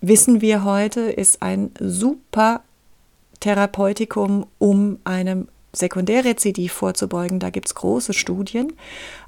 wissen 0.00 0.40
wir 0.40 0.64
heute, 0.64 1.00
ist 1.00 1.42
ein 1.42 1.70
super 1.78 2.62
Therapeutikum, 3.40 4.46
um 4.58 4.98
einem 5.04 5.48
Sekundärrezidiv 5.72 6.72
vorzubeugen. 6.72 7.38
Da 7.40 7.50
gibt 7.50 7.68
es 7.68 7.74
große 7.74 8.12
Studien. 8.12 8.72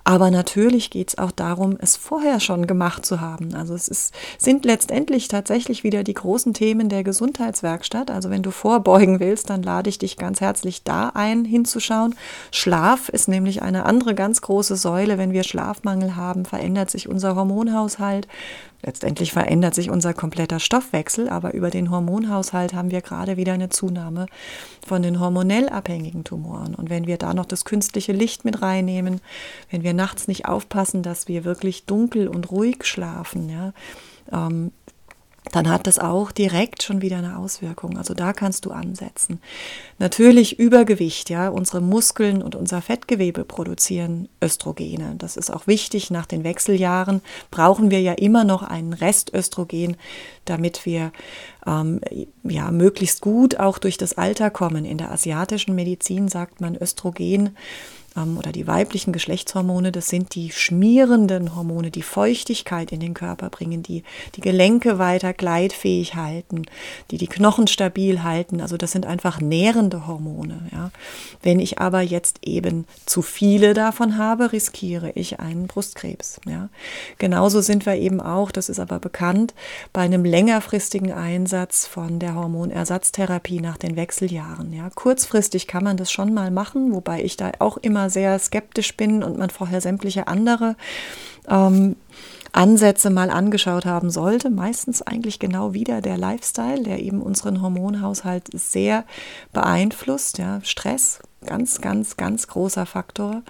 Aber 0.05 0.31
natürlich 0.31 0.91
geht 0.91 1.11
es 1.11 1.19
auch 1.19 1.31
darum, 1.31 1.77
es 1.79 1.97
vorher 1.97 2.41
schon 2.41 2.67
gemacht 2.67 3.05
zu 3.05 3.21
haben. 3.21 3.55
Also 3.55 3.75
es 3.75 3.89
ist, 3.89 4.15
sind 4.39 4.65
letztendlich 4.65 5.29
tatsächlich 5.29 5.85
wieder 5.85 6.05
die 6.05 6.15
großen 6.15 6.55
Themen 6.55 6.89
der 6.89 7.05
Gesundheitswerkstatt. 7.05 8.11
Also 8.11 8.31
wenn 8.31 8.43
du 8.43 8.51
vorbeugen 8.51 9.21
willst, 9.21 9.51
dann 9.51 9.63
lade 9.63 9.91
ich 9.91 9.99
dich 9.99 10.17
ganz 10.17 10.41
herzlich 10.41 10.85
da 10.85 11.11
ein, 11.15 11.45
hinzuschauen. 11.45 12.15
Schlaf 12.51 13.09
ist 13.09 13.29
nämlich 13.29 13.63
eine 13.63 13.85
andere 13.85 14.15
ganz 14.15 14.41
große 14.41 14.77
Säule. 14.77 15.19
Wenn 15.19 15.33
wir 15.33 15.45
Schlafmangel 15.45 16.17
haben, 16.17 16.45
verändert 16.45 16.91
sich 16.91 17.09
unser 17.09 17.37
Hormonhaushalt. 17.37 18.27
Letztendlich 18.83 19.33
verändert 19.33 19.75
sich 19.75 19.91
unser 19.91 20.15
kompletter 20.15 20.59
Stoffwechsel, 20.59 21.29
aber 21.29 21.53
über 21.53 21.69
den 21.69 21.91
Hormonhaushalt 21.91 22.73
haben 22.73 22.91
wir 22.91 23.03
gerade 23.03 23.37
wieder 23.37 23.53
eine 23.53 23.69
Zunahme 23.69 24.25
von 24.87 25.03
den 25.03 25.21
hormonell 25.21 25.69
abhängigen 25.69 26.25
Tumoren. 26.25 26.75
Und 26.75 26.89
wenn 26.89 27.07
wir 27.07 27.19
da 27.19 27.35
noch 27.35 27.45
das 27.45 27.67
künstliche 27.67 28.13
Licht 28.13 28.47
mit 28.47 28.63
reinnehmen, 28.63 29.21
wenn 29.71 29.83
wir 29.83 29.90
nachts 29.95 30.29
nicht 30.29 30.47
aufpassen, 30.47 31.03
dass 31.03 31.29
wir 31.29 31.45
wirklich 31.45 31.87
dunkel 31.87 32.29
und 32.29 32.51
ruhig 32.51 32.85
schlafen, 32.85 33.49
ja, 33.49 33.73
ähm, 34.33 34.73
dann 35.53 35.69
hat 35.69 35.87
das 35.87 35.99
auch 35.99 36.31
direkt 36.33 36.83
schon 36.83 37.03
wieder 37.03 37.17
eine 37.17 37.39
Auswirkung. 37.39 37.97
Also 37.97 38.15
da 38.15 38.33
kannst 38.33 38.67
du 38.67 38.71
ansetzen. 38.71 39.41
Natürlich 39.99 40.59
Übergewicht, 40.59 41.31
ja, 41.31 41.49
unsere 41.49 41.81
Muskeln 41.81 42.43
und 42.43 42.55
unser 42.55 42.83
Fettgewebe 42.83 43.45
produzieren 43.45 44.29
Östrogene. 44.43 45.15
Das 45.19 45.37
ist 45.37 45.51
auch 45.51 45.67
wichtig. 45.67 46.11
Nach 46.11 46.27
den 46.27 46.45
Wechseljahren 46.45 47.23
brauchen 47.51 47.91
wir 47.91 48.01
ja 48.01 48.13
immer 48.13 48.45
noch 48.45 48.63
einen 48.63 48.93
Restöstrogen, 48.93 49.97
damit 50.45 50.87
wir 50.87 51.13
ähm, 51.67 52.01
ja 52.43 52.71
möglichst 52.71 53.21
gut 53.21 53.59
auch 53.59 53.79
durch 53.79 53.97
das 53.97 54.17
Alter 54.19 54.51
kommen. 54.51 54.85
In 54.85 54.99
der 54.99 55.11
asiatischen 55.11 55.75
Medizin 55.75 56.29
sagt 56.29 56.61
man 56.61 56.77
Östrogen 56.77 57.57
ähm, 58.17 58.39
oder 58.39 58.53
die 58.53 58.67
weiblichen 58.67 59.13
Geschlechtshormone, 59.13 59.93
das 59.93 60.09
sind 60.09 60.35
die 60.35 60.51
schmierenden 60.51 61.55
Hormone, 61.55 61.91
die 61.91 62.03
Feuchtigkeit 62.03 62.93
in 62.93 63.01
den 63.01 63.15
Körper 63.15 63.51
bringen, 63.51 63.83
die 63.83 64.03
die 64.35 64.41
Gelenke 64.41 64.99
weiter 64.99 65.33
gleitfähig 65.33 66.15
halten, 66.15 66.63
die 67.11 67.19
die 67.19 67.27
Knochen 67.27 67.67
stabil 67.67 68.23
halten. 68.23 68.61
Also 68.61 68.77
das 68.77 68.93
sind 68.93 69.07
einfach 69.07 69.41
nährende 69.41 70.07
Hormone. 70.07 70.69
Ja. 70.73 70.91
Wenn 71.43 71.61
ich 71.61 71.79
aber 71.79 72.01
jetzt 72.01 72.41
eben 72.43 72.87
zu 73.07 73.23
viele 73.23 73.75
davon 73.75 74.17
habe, 74.17 74.53
riskiere 74.53 75.13
ich 75.15 75.41
einen 75.41 75.67
Brustkrebs. 75.67 76.41
Ja. 76.47 76.69
Genauso 77.19 77.61
sind 77.61 77.87
wir 77.87 77.97
eben 77.97 78.21
auch, 78.21 78.51
das 78.51 78.69
ist 78.69 78.81
aber 78.81 78.99
bekannt, 78.99 79.55
bei 79.93 80.03
einem 80.03 80.25
längerfristigen 80.31 81.13
Einsatz 81.13 81.87
von 81.87 82.19
der 82.19 82.35
Hormonersatztherapie 82.35 83.61
nach 83.61 83.77
den 83.77 83.97
Wechseljahren. 83.97 84.73
Ja. 84.73 84.89
Kurzfristig 84.91 85.67
kann 85.67 85.85
man 85.85 85.97
das 85.97 86.13
schon 86.13 86.33
mal 86.33 86.51
machen, 86.51 86.95
wobei 86.95 87.23
ich 87.23 87.37
da 87.37 87.53
auch 87.59 87.77
immer 87.77 88.09
sehr 88.11 88.39
skeptisch 88.39 88.97
bin 88.97 89.23
und 89.23 89.37
man 89.39 89.51
vorher 89.51 89.81
sämtliche 89.81 90.29
andere 90.29 90.77
ähm, 91.49 91.97
Ansätze 92.53 93.11
mal 93.11 93.31
angeschaut 93.31 93.85
haben 93.85 94.11
sollte. 94.11 94.51
Meistens 94.51 95.03
eigentlich 95.03 95.39
genau 95.39 95.75
wieder 95.75 96.01
der 96.01 96.17
Lifestyle, 96.17 96.83
der 96.83 97.01
eben 97.01 97.23
unseren 97.23 97.61
Hormonhaushalt 97.61 98.49
sehr 98.53 99.05
beeinflusst. 99.53 100.39
Ja, 100.39 100.61
Stress, 100.63 101.21
ganz, 101.45 101.81
ganz, 101.81 102.17
ganz 102.17 102.47
großer 102.47 102.87
Faktor. 102.87 103.43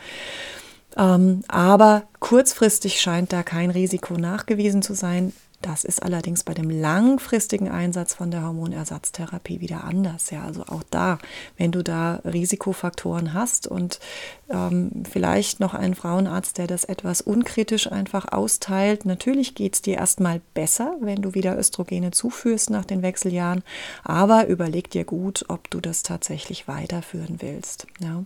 Ähm, 0.96 1.42
aber 1.48 2.04
kurzfristig 2.18 3.00
scheint 3.00 3.32
da 3.32 3.42
kein 3.42 3.70
Risiko 3.70 4.14
nachgewiesen 4.14 4.82
zu 4.82 4.94
sein. 4.94 5.32
Das 5.62 5.84
ist 5.84 6.02
allerdings 6.02 6.42
bei 6.42 6.54
dem 6.54 6.70
langfristigen 6.70 7.68
Einsatz 7.68 8.14
von 8.14 8.30
der 8.30 8.44
Hormonersatztherapie 8.44 9.60
wieder 9.60 9.84
anders. 9.84 10.30
Ja, 10.30 10.44
also 10.44 10.62
auch 10.62 10.82
da, 10.90 11.18
wenn 11.58 11.70
du 11.70 11.82
da 11.82 12.20
Risikofaktoren 12.24 13.34
hast 13.34 13.66
und 13.66 14.00
ähm, 14.48 14.90
vielleicht 15.10 15.60
noch 15.60 15.74
einen 15.74 15.94
Frauenarzt, 15.94 16.56
der 16.56 16.66
das 16.66 16.84
etwas 16.84 17.20
unkritisch 17.20 17.92
einfach 17.92 18.32
austeilt, 18.32 19.04
natürlich 19.04 19.54
geht 19.54 19.74
es 19.74 19.82
dir 19.82 19.98
erstmal 19.98 20.40
besser, 20.54 20.96
wenn 21.00 21.20
du 21.20 21.34
wieder 21.34 21.58
Östrogene 21.58 22.10
zuführst 22.10 22.70
nach 22.70 22.86
den 22.86 23.02
Wechseljahren, 23.02 23.62
aber 24.02 24.46
überleg 24.46 24.90
dir 24.90 25.04
gut, 25.04 25.44
ob 25.48 25.70
du 25.70 25.80
das 25.80 26.02
tatsächlich 26.02 26.68
weiterführen 26.68 27.36
willst. 27.40 27.86
Ja. 28.00 28.24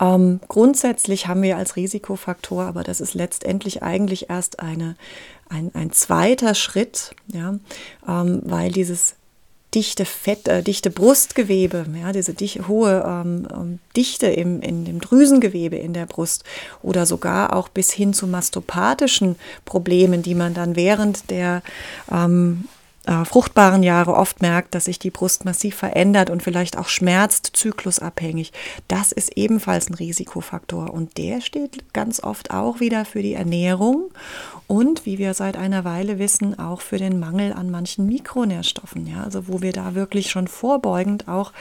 Ähm, 0.00 0.40
grundsätzlich 0.48 1.26
haben 1.26 1.42
wir 1.42 1.56
als 1.56 1.76
Risikofaktor, 1.76 2.64
aber 2.64 2.82
das 2.82 3.00
ist 3.00 3.14
letztendlich 3.14 3.82
eigentlich 3.82 4.30
erst 4.30 4.60
eine, 4.60 4.96
ein, 5.50 5.70
ein 5.74 5.92
zweiter 5.92 6.54
Schritt, 6.54 7.14
ja, 7.28 7.56
ähm, 8.08 8.40
weil 8.44 8.72
dieses 8.72 9.16
dichte 9.74 10.04
Fett, 10.04 10.48
äh, 10.48 10.62
dichte 10.62 10.90
Brustgewebe, 10.90 11.86
ja, 12.00 12.12
diese 12.12 12.34
dich, 12.34 12.66
hohe 12.66 13.04
ähm, 13.06 13.46
ähm, 13.52 13.78
Dichte 13.96 14.26
im, 14.26 14.60
in 14.62 14.84
dem 14.84 15.00
Drüsengewebe 15.00 15.76
in 15.76 15.92
der 15.92 16.06
Brust 16.06 16.44
oder 16.82 17.06
sogar 17.06 17.54
auch 17.54 17.68
bis 17.68 17.92
hin 17.92 18.12
zu 18.12 18.26
mastopathischen 18.26 19.36
Problemen, 19.64 20.22
die 20.22 20.34
man 20.34 20.54
dann 20.54 20.74
während 20.74 21.30
der 21.30 21.62
ähm, 22.10 22.64
äh, 23.10 23.24
fruchtbaren 23.24 23.82
Jahre 23.82 24.14
oft 24.14 24.40
merkt, 24.40 24.74
dass 24.74 24.84
sich 24.84 25.00
die 25.00 25.10
Brust 25.10 25.44
massiv 25.44 25.74
verändert 25.74 26.30
und 26.30 26.44
vielleicht 26.44 26.78
auch 26.78 26.86
schmerzt, 26.86 27.50
zyklusabhängig. 27.54 28.52
Das 28.86 29.10
ist 29.10 29.36
ebenfalls 29.36 29.90
ein 29.90 29.94
Risikofaktor 29.94 30.94
und 30.94 31.18
der 31.18 31.40
steht 31.40 31.92
ganz 31.92 32.22
oft 32.22 32.52
auch 32.52 32.78
wieder 32.78 33.04
für 33.04 33.20
die 33.20 33.34
Ernährung 33.34 34.10
und, 34.68 35.06
wie 35.06 35.18
wir 35.18 35.34
seit 35.34 35.56
einer 35.56 35.84
Weile 35.84 36.20
wissen, 36.20 36.56
auch 36.56 36.80
für 36.80 36.98
den 36.98 37.18
Mangel 37.18 37.52
an 37.52 37.68
manchen 37.68 38.06
Mikronährstoffen. 38.06 39.08
Ja, 39.08 39.24
also 39.24 39.48
wo 39.48 39.60
wir 39.60 39.72
da 39.72 39.96
wirklich 39.96 40.30
schon 40.30 40.46
vorbeugend 40.46 41.26
auch 41.26 41.52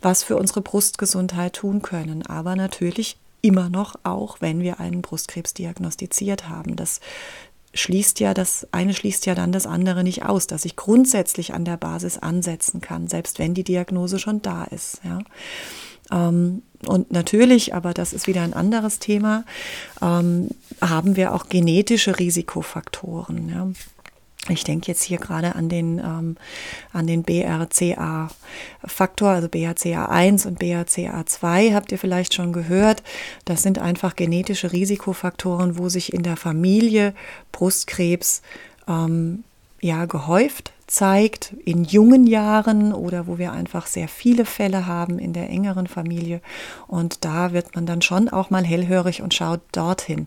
was 0.00 0.22
für 0.22 0.36
unsere 0.36 0.62
Brustgesundheit 0.62 1.52
tun 1.52 1.82
können. 1.82 2.24
Aber 2.24 2.56
natürlich 2.56 3.18
immer 3.42 3.68
noch 3.68 3.94
auch, 4.04 4.40
wenn 4.40 4.62
wir 4.62 4.80
einen 4.80 5.02
Brustkrebs 5.02 5.52
diagnostiziert 5.52 6.48
haben. 6.48 6.76
Das 6.76 7.00
schließt 7.74 8.20
ja 8.20 8.34
das 8.34 8.66
eine 8.72 8.94
schließt 8.94 9.26
ja 9.26 9.34
dann 9.34 9.52
das 9.52 9.66
andere 9.66 10.04
nicht 10.04 10.24
aus, 10.24 10.46
dass 10.46 10.64
ich 10.64 10.76
grundsätzlich 10.76 11.54
an 11.54 11.64
der 11.64 11.76
Basis 11.76 12.18
ansetzen 12.18 12.80
kann, 12.80 13.08
selbst 13.08 13.38
wenn 13.38 13.54
die 13.54 13.64
Diagnose 13.64 14.18
schon 14.18 14.42
da 14.42 14.64
ist. 14.64 15.00
Ja. 15.04 15.18
Ähm, 16.10 16.62
und 16.86 17.12
natürlich, 17.12 17.74
aber 17.74 17.94
das 17.94 18.12
ist 18.12 18.26
wieder 18.26 18.42
ein 18.42 18.54
anderes 18.54 18.98
Thema, 18.98 19.44
ähm, 20.02 20.50
haben 20.80 21.16
wir 21.16 21.34
auch 21.34 21.48
genetische 21.48 22.18
Risikofaktoren. 22.18 23.48
Ja. 23.48 23.68
Ich 24.48 24.64
denke 24.64 24.88
jetzt 24.88 25.02
hier 25.02 25.18
gerade 25.18 25.54
an 25.54 25.68
den, 25.68 25.98
ähm, 25.98 26.36
an 26.92 27.06
den 27.06 27.22
BRCA-Faktor, 27.22 29.30
also 29.30 29.48
BRCA1 29.48 30.46
und 30.46 30.60
BRCA2, 30.60 31.74
habt 31.74 31.92
ihr 31.92 31.98
vielleicht 31.98 32.34
schon 32.34 32.52
gehört. 32.52 33.02
Das 33.44 33.62
sind 33.62 33.78
einfach 33.78 34.16
genetische 34.16 34.72
Risikofaktoren, 34.72 35.78
wo 35.78 35.88
sich 35.88 36.12
in 36.12 36.22
der 36.22 36.36
Familie 36.36 37.14
Brustkrebs 37.52 38.42
ähm, 38.86 39.44
ja 39.84 40.06
gehäuft 40.06 40.72
zeigt 40.86 41.54
in 41.64 41.84
jungen 41.84 42.26
Jahren 42.26 42.92
oder 42.92 43.26
wo 43.26 43.38
wir 43.38 43.52
einfach 43.52 43.86
sehr 43.86 44.08
viele 44.08 44.44
Fälle 44.44 44.86
haben 44.86 45.18
in 45.18 45.32
der 45.32 45.48
engeren 45.48 45.86
Familie. 45.86 46.40
Und 46.86 47.24
da 47.24 47.52
wird 47.52 47.74
man 47.74 47.86
dann 47.86 48.02
schon 48.02 48.28
auch 48.28 48.50
mal 48.50 48.64
hellhörig 48.64 49.22
und 49.22 49.34
schaut 49.34 49.60
dorthin. 49.72 50.26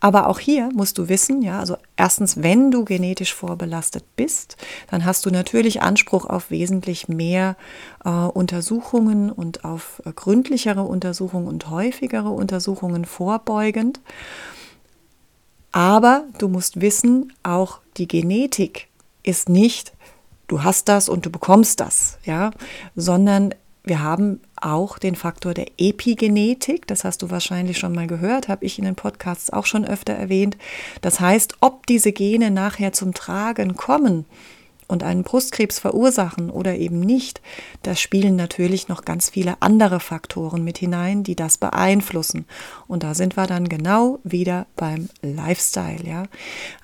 Aber 0.00 0.28
auch 0.28 0.38
hier 0.38 0.70
musst 0.74 0.98
du 0.98 1.08
wissen, 1.08 1.42
ja, 1.42 1.60
also 1.60 1.76
erstens, 1.96 2.42
wenn 2.42 2.70
du 2.70 2.84
genetisch 2.84 3.34
vorbelastet 3.34 4.04
bist, 4.16 4.56
dann 4.90 5.04
hast 5.04 5.26
du 5.26 5.30
natürlich 5.30 5.82
Anspruch 5.82 6.24
auf 6.24 6.50
wesentlich 6.50 7.08
mehr 7.08 7.56
äh, 8.04 8.08
Untersuchungen 8.08 9.30
und 9.30 9.64
auf 9.64 10.02
äh, 10.06 10.12
gründlichere 10.12 10.82
Untersuchungen 10.82 11.46
und 11.46 11.68
häufigere 11.68 12.30
Untersuchungen 12.30 13.04
vorbeugend. 13.04 14.00
Aber 15.72 16.24
du 16.38 16.48
musst 16.48 16.80
wissen, 16.80 17.32
auch 17.42 17.80
die 17.96 18.08
Genetik 18.08 18.89
ist 19.22 19.48
nicht, 19.48 19.92
du 20.46 20.62
hast 20.62 20.88
das 20.88 21.08
und 21.08 21.26
du 21.26 21.30
bekommst 21.30 21.80
das, 21.80 22.18
ja, 22.24 22.50
sondern 22.94 23.54
wir 23.82 24.02
haben 24.02 24.40
auch 24.56 24.98
den 24.98 25.16
Faktor 25.16 25.54
der 25.54 25.68
Epigenetik, 25.78 26.86
das 26.86 27.04
hast 27.04 27.22
du 27.22 27.30
wahrscheinlich 27.30 27.78
schon 27.78 27.94
mal 27.94 28.06
gehört, 28.06 28.48
habe 28.48 28.64
ich 28.64 28.78
in 28.78 28.84
den 28.84 28.94
Podcasts 28.94 29.50
auch 29.50 29.64
schon 29.66 29.86
öfter 29.86 30.12
erwähnt. 30.12 30.58
Das 31.00 31.18
heißt, 31.18 31.56
ob 31.60 31.86
diese 31.86 32.12
Gene 32.12 32.50
nachher 32.50 32.92
zum 32.92 33.14
Tragen 33.14 33.76
kommen 33.76 34.26
und 34.86 35.02
einen 35.02 35.22
Brustkrebs 35.22 35.78
verursachen 35.78 36.50
oder 36.50 36.76
eben 36.76 37.00
nicht, 37.00 37.40
da 37.82 37.94
spielen 37.94 38.36
natürlich 38.36 38.88
noch 38.88 39.04
ganz 39.04 39.30
viele 39.30 39.56
andere 39.60 40.00
Faktoren 40.00 40.62
mit 40.62 40.78
hinein, 40.78 41.22
die 41.22 41.36
das 41.36 41.56
beeinflussen. 41.56 42.44
Und 42.86 43.02
da 43.02 43.14
sind 43.14 43.36
wir 43.36 43.46
dann 43.46 43.68
genau 43.68 44.18
wieder 44.24 44.66
beim 44.76 45.08
Lifestyle, 45.22 46.04
ja. 46.04 46.24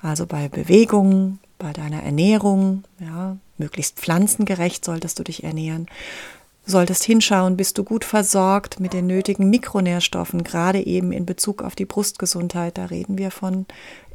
Also 0.01 0.25
bei 0.25 0.47
Bewegungen, 0.47 1.39
bei 1.57 1.73
deiner 1.73 2.03
Ernährung, 2.03 2.83
ja, 2.99 3.37
möglichst 3.57 3.97
pflanzengerecht 3.97 4.85
solltest 4.85 5.19
du 5.19 5.23
dich 5.23 5.43
ernähren. 5.43 5.87
Du 6.67 6.73
solltest 6.73 7.05
hinschauen, 7.05 7.55
bist 7.55 7.77
du 7.77 7.85
gut 7.85 8.03
versorgt 8.03 8.81
mit 8.81 8.91
den 8.91 9.07
nötigen 9.07 9.49
Mikronährstoffen, 9.49 10.43
gerade 10.43 10.85
eben 10.85 11.13
in 11.13 11.25
Bezug 11.25 11.61
auf 11.61 11.75
die 11.75 11.85
Brustgesundheit. 11.85 12.77
Da 12.77 12.87
reden 12.87 13.17
wir 13.17 13.31
von 13.31 13.65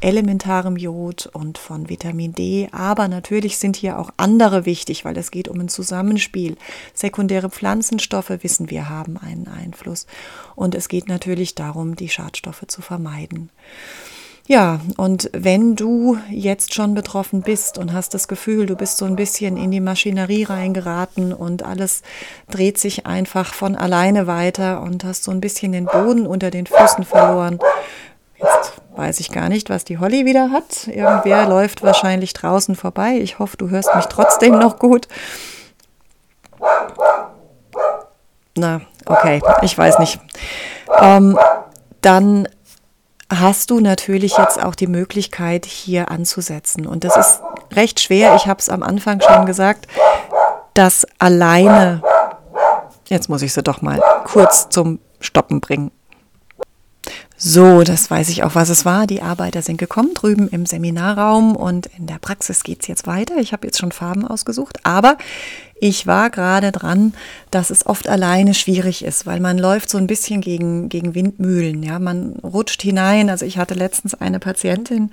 elementarem 0.02 0.76
Jod 0.76 1.30
und 1.32 1.56
von 1.56 1.88
Vitamin 1.88 2.34
D. 2.34 2.68
Aber 2.70 3.08
natürlich 3.08 3.56
sind 3.56 3.76
hier 3.76 3.98
auch 3.98 4.10
andere 4.18 4.66
wichtig, 4.66 5.06
weil 5.06 5.16
es 5.16 5.30
geht 5.30 5.48
um 5.48 5.60
ein 5.60 5.70
Zusammenspiel. 5.70 6.58
Sekundäre 6.92 7.48
Pflanzenstoffe, 7.48 8.42
wissen 8.42 8.68
wir, 8.68 8.90
haben 8.90 9.16
einen 9.16 9.48
Einfluss. 9.48 10.06
Und 10.54 10.74
es 10.74 10.88
geht 10.88 11.08
natürlich 11.08 11.54
darum, 11.54 11.96
die 11.96 12.10
Schadstoffe 12.10 12.64
zu 12.66 12.82
vermeiden. 12.82 13.48
Ja, 14.48 14.80
und 14.96 15.30
wenn 15.32 15.76
du 15.76 16.18
jetzt 16.28 16.74
schon 16.74 16.94
betroffen 16.94 17.42
bist 17.42 17.78
und 17.78 17.92
hast 17.92 18.12
das 18.12 18.26
Gefühl, 18.26 18.66
du 18.66 18.74
bist 18.74 18.98
so 18.98 19.04
ein 19.04 19.14
bisschen 19.14 19.56
in 19.56 19.70
die 19.70 19.80
Maschinerie 19.80 20.42
reingeraten 20.42 21.32
und 21.32 21.62
alles 21.62 22.02
dreht 22.50 22.76
sich 22.76 23.06
einfach 23.06 23.54
von 23.54 23.76
alleine 23.76 24.26
weiter 24.26 24.82
und 24.82 25.04
hast 25.04 25.24
so 25.24 25.30
ein 25.30 25.40
bisschen 25.40 25.70
den 25.70 25.86
Boden 25.86 26.26
unter 26.26 26.50
den 26.50 26.66
Füßen 26.66 27.04
verloren. 27.04 27.60
Jetzt 28.36 28.72
weiß 28.96 29.20
ich 29.20 29.30
gar 29.30 29.48
nicht, 29.48 29.70
was 29.70 29.84
die 29.84 29.98
Holly 29.98 30.26
wieder 30.26 30.50
hat. 30.50 30.88
Irgendwer 30.88 31.48
läuft 31.48 31.82
wahrscheinlich 31.84 32.32
draußen 32.32 32.74
vorbei. 32.74 33.18
Ich 33.22 33.38
hoffe, 33.38 33.56
du 33.56 33.70
hörst 33.70 33.94
mich 33.94 34.06
trotzdem 34.06 34.58
noch 34.58 34.80
gut. 34.80 35.06
Na, 38.56 38.80
okay, 39.06 39.40
ich 39.62 39.78
weiß 39.78 40.00
nicht. 40.00 40.18
Ähm, 41.00 41.38
dann 42.00 42.48
hast 43.40 43.70
du 43.70 43.80
natürlich 43.80 44.36
jetzt 44.36 44.62
auch 44.62 44.74
die 44.74 44.86
Möglichkeit, 44.86 45.64
hier 45.64 46.10
anzusetzen. 46.10 46.86
Und 46.86 47.04
das 47.04 47.16
ist 47.16 47.40
recht 47.72 48.00
schwer. 48.00 48.36
Ich 48.36 48.46
habe 48.46 48.60
es 48.60 48.68
am 48.68 48.82
Anfang 48.82 49.20
schon 49.20 49.46
gesagt, 49.46 49.86
das 50.74 51.06
alleine, 51.18 52.02
jetzt 53.08 53.28
muss 53.28 53.42
ich 53.42 53.52
sie 53.52 53.62
doch 53.62 53.82
mal 53.82 54.00
kurz 54.24 54.68
zum 54.68 54.98
Stoppen 55.20 55.60
bringen. 55.60 55.90
So, 57.36 57.82
das 57.82 58.10
weiß 58.10 58.28
ich 58.28 58.44
auch, 58.44 58.54
was 58.54 58.68
es 58.68 58.84
war. 58.84 59.06
Die 59.06 59.22
Arbeiter 59.22 59.62
sind 59.62 59.78
gekommen 59.78 60.14
drüben 60.14 60.48
im 60.48 60.64
Seminarraum 60.66 61.56
und 61.56 61.86
in 61.98 62.06
der 62.06 62.18
Praxis 62.18 62.62
geht 62.62 62.82
es 62.82 62.88
jetzt 62.88 63.06
weiter. 63.06 63.36
Ich 63.38 63.52
habe 63.52 63.66
jetzt 63.66 63.78
schon 63.78 63.92
Farben 63.92 64.26
ausgesucht, 64.26 64.78
aber 64.84 65.16
ich 65.84 66.06
war 66.06 66.30
gerade 66.30 66.70
dran, 66.70 67.12
dass 67.50 67.70
es 67.70 67.86
oft 67.86 68.08
alleine 68.08 68.54
schwierig 68.54 69.04
ist, 69.04 69.26
weil 69.26 69.40
man 69.40 69.58
läuft 69.58 69.90
so 69.90 69.98
ein 69.98 70.06
bisschen 70.06 70.40
gegen, 70.40 70.88
gegen 70.88 71.16
Windmühlen. 71.16 71.82
Ja, 71.82 71.98
man 71.98 72.36
rutscht 72.44 72.80
hinein. 72.82 73.28
Also 73.28 73.44
ich 73.46 73.58
hatte 73.58 73.74
letztens 73.74 74.14
eine 74.14 74.38
Patientin 74.38 75.10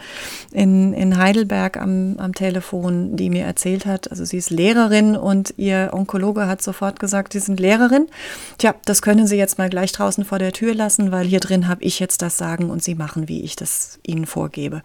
in, 0.51 0.93
in 0.93 1.17
Heidelberg 1.17 1.75
am, 1.75 2.17
am 2.19 2.36
Telefon, 2.36 3.15
die 3.15 3.32
mir 3.32 3.45
erzählt 3.45 3.88
hat, 3.88 4.12
also 4.12 4.25
sie 4.25 4.38
ist 4.38 4.51
Lehrerin 4.51 5.15
und 5.15 5.55
ihr 5.58 5.89
Onkologe 5.91 6.45
hat 6.45 6.62
sofort 6.62 6.99
gesagt, 6.99 7.34
Sie 7.34 7.39
sind 7.39 7.60
Lehrerin. 7.60 8.05
Tja, 8.60 8.75
das 8.86 9.01
können 9.01 9.25
Sie 9.25 9.38
jetzt 9.38 9.58
mal 9.58 9.71
gleich 9.71 9.91
draußen 9.91 10.23
vor 10.23 10.38
der 10.38 10.53
Tür 10.53 10.75
lassen, 10.75 11.12
weil 11.12 11.25
hier 11.25 11.39
drin 11.39 11.67
habe 11.67 11.82
ich 11.82 11.99
jetzt 11.99 12.18
das 12.21 12.38
Sagen 12.38 12.69
und 12.69 12.84
Sie 12.84 12.95
machen, 12.95 13.27
wie 13.27 13.43
ich 13.43 13.55
das 13.55 13.99
Ihnen 14.05 14.25
vorgebe 14.25 14.84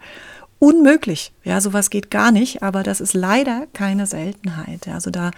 unmöglich. 0.59 1.33
Ja, 1.43 1.61
sowas 1.61 1.89
geht 1.89 2.09
gar 2.09 2.31
nicht, 2.31 2.63
aber 2.63 2.81
das 2.81 3.01
ist 3.01 3.13
leider 3.13 3.67
keine 3.73 4.07
Seltenheit. 4.07 4.87
Also 4.87 5.11
da 5.11 5.31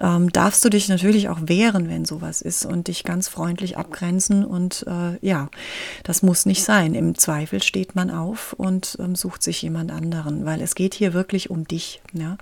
ähm, 0.00 0.32
darfst 0.32 0.64
du 0.64 0.68
dich 0.68 0.88
natürlich 0.88 1.28
auch 1.28 1.38
wehren, 1.42 1.88
wenn 1.88 2.04
sowas 2.04 2.40
ist 2.42 2.64
und 2.64 2.88
dich 2.88 3.04
ganz 3.04 3.28
freundlich 3.28 3.76
abgrenzen 3.76 4.44
und 4.44 4.84
äh, 4.88 5.18
ja, 5.24 5.48
das 6.02 6.22
muss 6.22 6.46
nicht 6.46 6.64
sein. 6.64 6.94
Im 6.94 7.16
Zweifel 7.16 7.62
steht 7.62 7.94
man 7.94 8.10
auf 8.10 8.54
und 8.54 8.96
ähm, 8.98 9.14
sucht 9.14 9.42
sich 9.42 9.62
jemand 9.62 9.92
anderen, 9.92 10.44
weil 10.44 10.60
es 10.60 10.74
geht 10.74 10.94
hier 10.94 11.12
wirklich 11.12 11.50
um 11.50 11.68
dich. 11.68 12.00
Ja? 12.12 12.36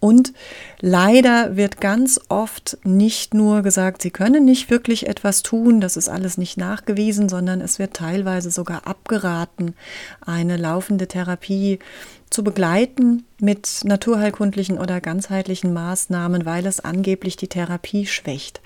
Und 0.00 0.34
leider 0.80 1.56
wird 1.56 1.80
ganz 1.80 2.20
oft 2.28 2.76
nicht 2.82 3.34
nur 3.34 3.62
gesagt, 3.62 4.02
sie 4.02 4.10
können 4.10 4.44
nicht 4.44 4.68
wirklich 4.68 5.06
etwas 5.06 5.42
tun, 5.42 5.80
das 5.80 5.96
ist 5.96 6.08
alles 6.08 6.36
nicht 6.36 6.58
nachgewiesen, 6.58 7.28
sondern 7.28 7.60
es 7.60 7.78
wird 7.78 7.94
teilweise 7.94 8.50
sogar 8.50 8.86
abgeraten, 8.86 9.74
eine 10.20 10.56
laufende 10.56 11.08
Therapie 11.08 11.51
Therapie 11.52 11.78
zu 12.30 12.42
begleiten 12.42 13.24
mit 13.40 13.82
naturheilkundlichen 13.84 14.78
oder 14.78 15.02
ganzheitlichen 15.02 15.74
Maßnahmen, 15.74 16.46
weil 16.46 16.64
es 16.64 16.80
angeblich 16.80 17.36
die 17.36 17.48
Therapie 17.48 18.06
schwächt. 18.06 18.62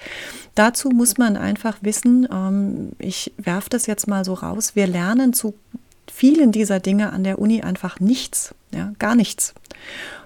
Dazu 0.54 0.90
muss 0.90 1.18
man 1.18 1.36
einfach 1.36 1.78
wissen, 1.80 2.28
ähm, 2.30 2.92
ich 3.00 3.32
werfe 3.38 3.68
das 3.68 3.86
jetzt 3.86 4.06
mal 4.06 4.24
so 4.24 4.34
raus, 4.34 4.76
wir 4.76 4.86
lernen 4.86 5.32
zu 5.32 5.54
vielen 6.08 6.52
dieser 6.52 6.78
Dinge 6.78 7.12
an 7.12 7.24
der 7.24 7.40
Uni 7.40 7.62
einfach 7.62 7.98
nichts, 7.98 8.54
ja, 8.72 8.92
gar 9.00 9.16
nichts. 9.16 9.52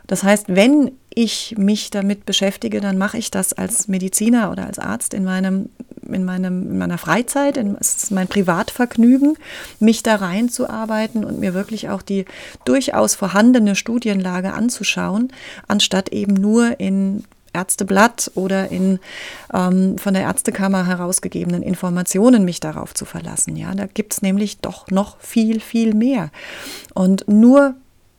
Das 0.07 0.23
heißt, 0.23 0.46
wenn 0.49 0.90
ich 1.14 1.55
mich 1.57 1.90
damit 1.90 2.27
beschäftige, 2.27 2.83
dann 2.83 2.99
mache 2.99 3.16
ich 3.16 3.31
das 3.31 3.55
als 3.55 3.88
Mediziner 3.88 4.51
oder 4.51 4.66
als 4.66 4.79
Arzt 4.79 5.14
in 5.14 5.25
meinem 5.25 5.70
in, 6.14 6.25
meinem, 6.25 6.73
in 6.73 6.79
meiner 6.79 6.99
Freizeit, 6.99 7.57
in, 7.57 7.77
es 7.81 7.94
ist 7.94 8.11
mein 8.11 8.29
Privatvergnügen, 8.29 9.37
mich 9.79 10.03
da 10.03 10.16
reinzuarbeiten 10.16 11.25
und 11.25 11.40
mir 11.40 11.55
wirklich 11.55 11.88
auch 11.88 12.03
die 12.03 12.25
durchaus 12.64 13.14
vorhandene 13.14 13.75
Studienlage 13.75 14.53
anzuschauen, 14.53 15.33
anstatt 15.66 16.11
eben 16.11 16.35
nur 16.35 16.79
in 16.81 17.25
Ärzteblatt 17.53 18.31
oder 18.35 18.70
in 18.70 19.01
ähm, 19.53 19.99
von 19.99 20.14
der 20.14 20.23
Ärztekammer 20.23 20.87
herausgegebenen 20.87 21.62
Informationen 21.62 22.44
mich 22.44 22.61
darauf 22.61 22.94
zu 22.94 23.05
verlassen. 23.05 23.57
Ja, 23.57 23.75
da 23.75 23.87
gibt 23.87 24.12
es 24.12 24.23
nämlich 24.23 24.59
doch 24.59 24.88
noch 24.88 25.18
viel, 25.20 25.61
viel 25.61 25.94
mehr. 25.94 26.31
Und 26.94 27.27
nur 27.29 27.75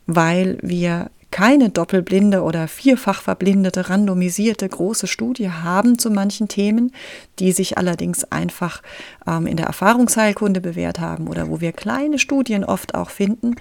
weil 0.08 0.58
wir 0.62 1.10
keine 1.32 1.70
doppelblinde 1.70 2.44
oder 2.44 2.68
vierfach 2.68 3.22
verblindete, 3.22 3.90
randomisierte 3.90 4.68
große 4.68 5.08
Studie 5.08 5.50
haben 5.50 5.98
zu 5.98 6.12
manchen 6.12 6.48
Themen, 6.48 6.94
die 7.40 7.54
sich 7.54 7.78
allerdings 7.78 8.26
einfach 8.26 8.82
ähm, 9.26 9.48
in 9.48 9.58
der 9.58 9.66
Erfahrungsheilkunde 9.68 10.62
bewährt 10.62 11.00
haben 11.00 11.28
oder 11.28 11.50
wo 11.50 11.62
wir 11.62 11.72
kleine 11.72 12.20
Studien 12.20 12.64
oft 12.64 12.94
auch 12.96 13.10
finden. 13.10 13.56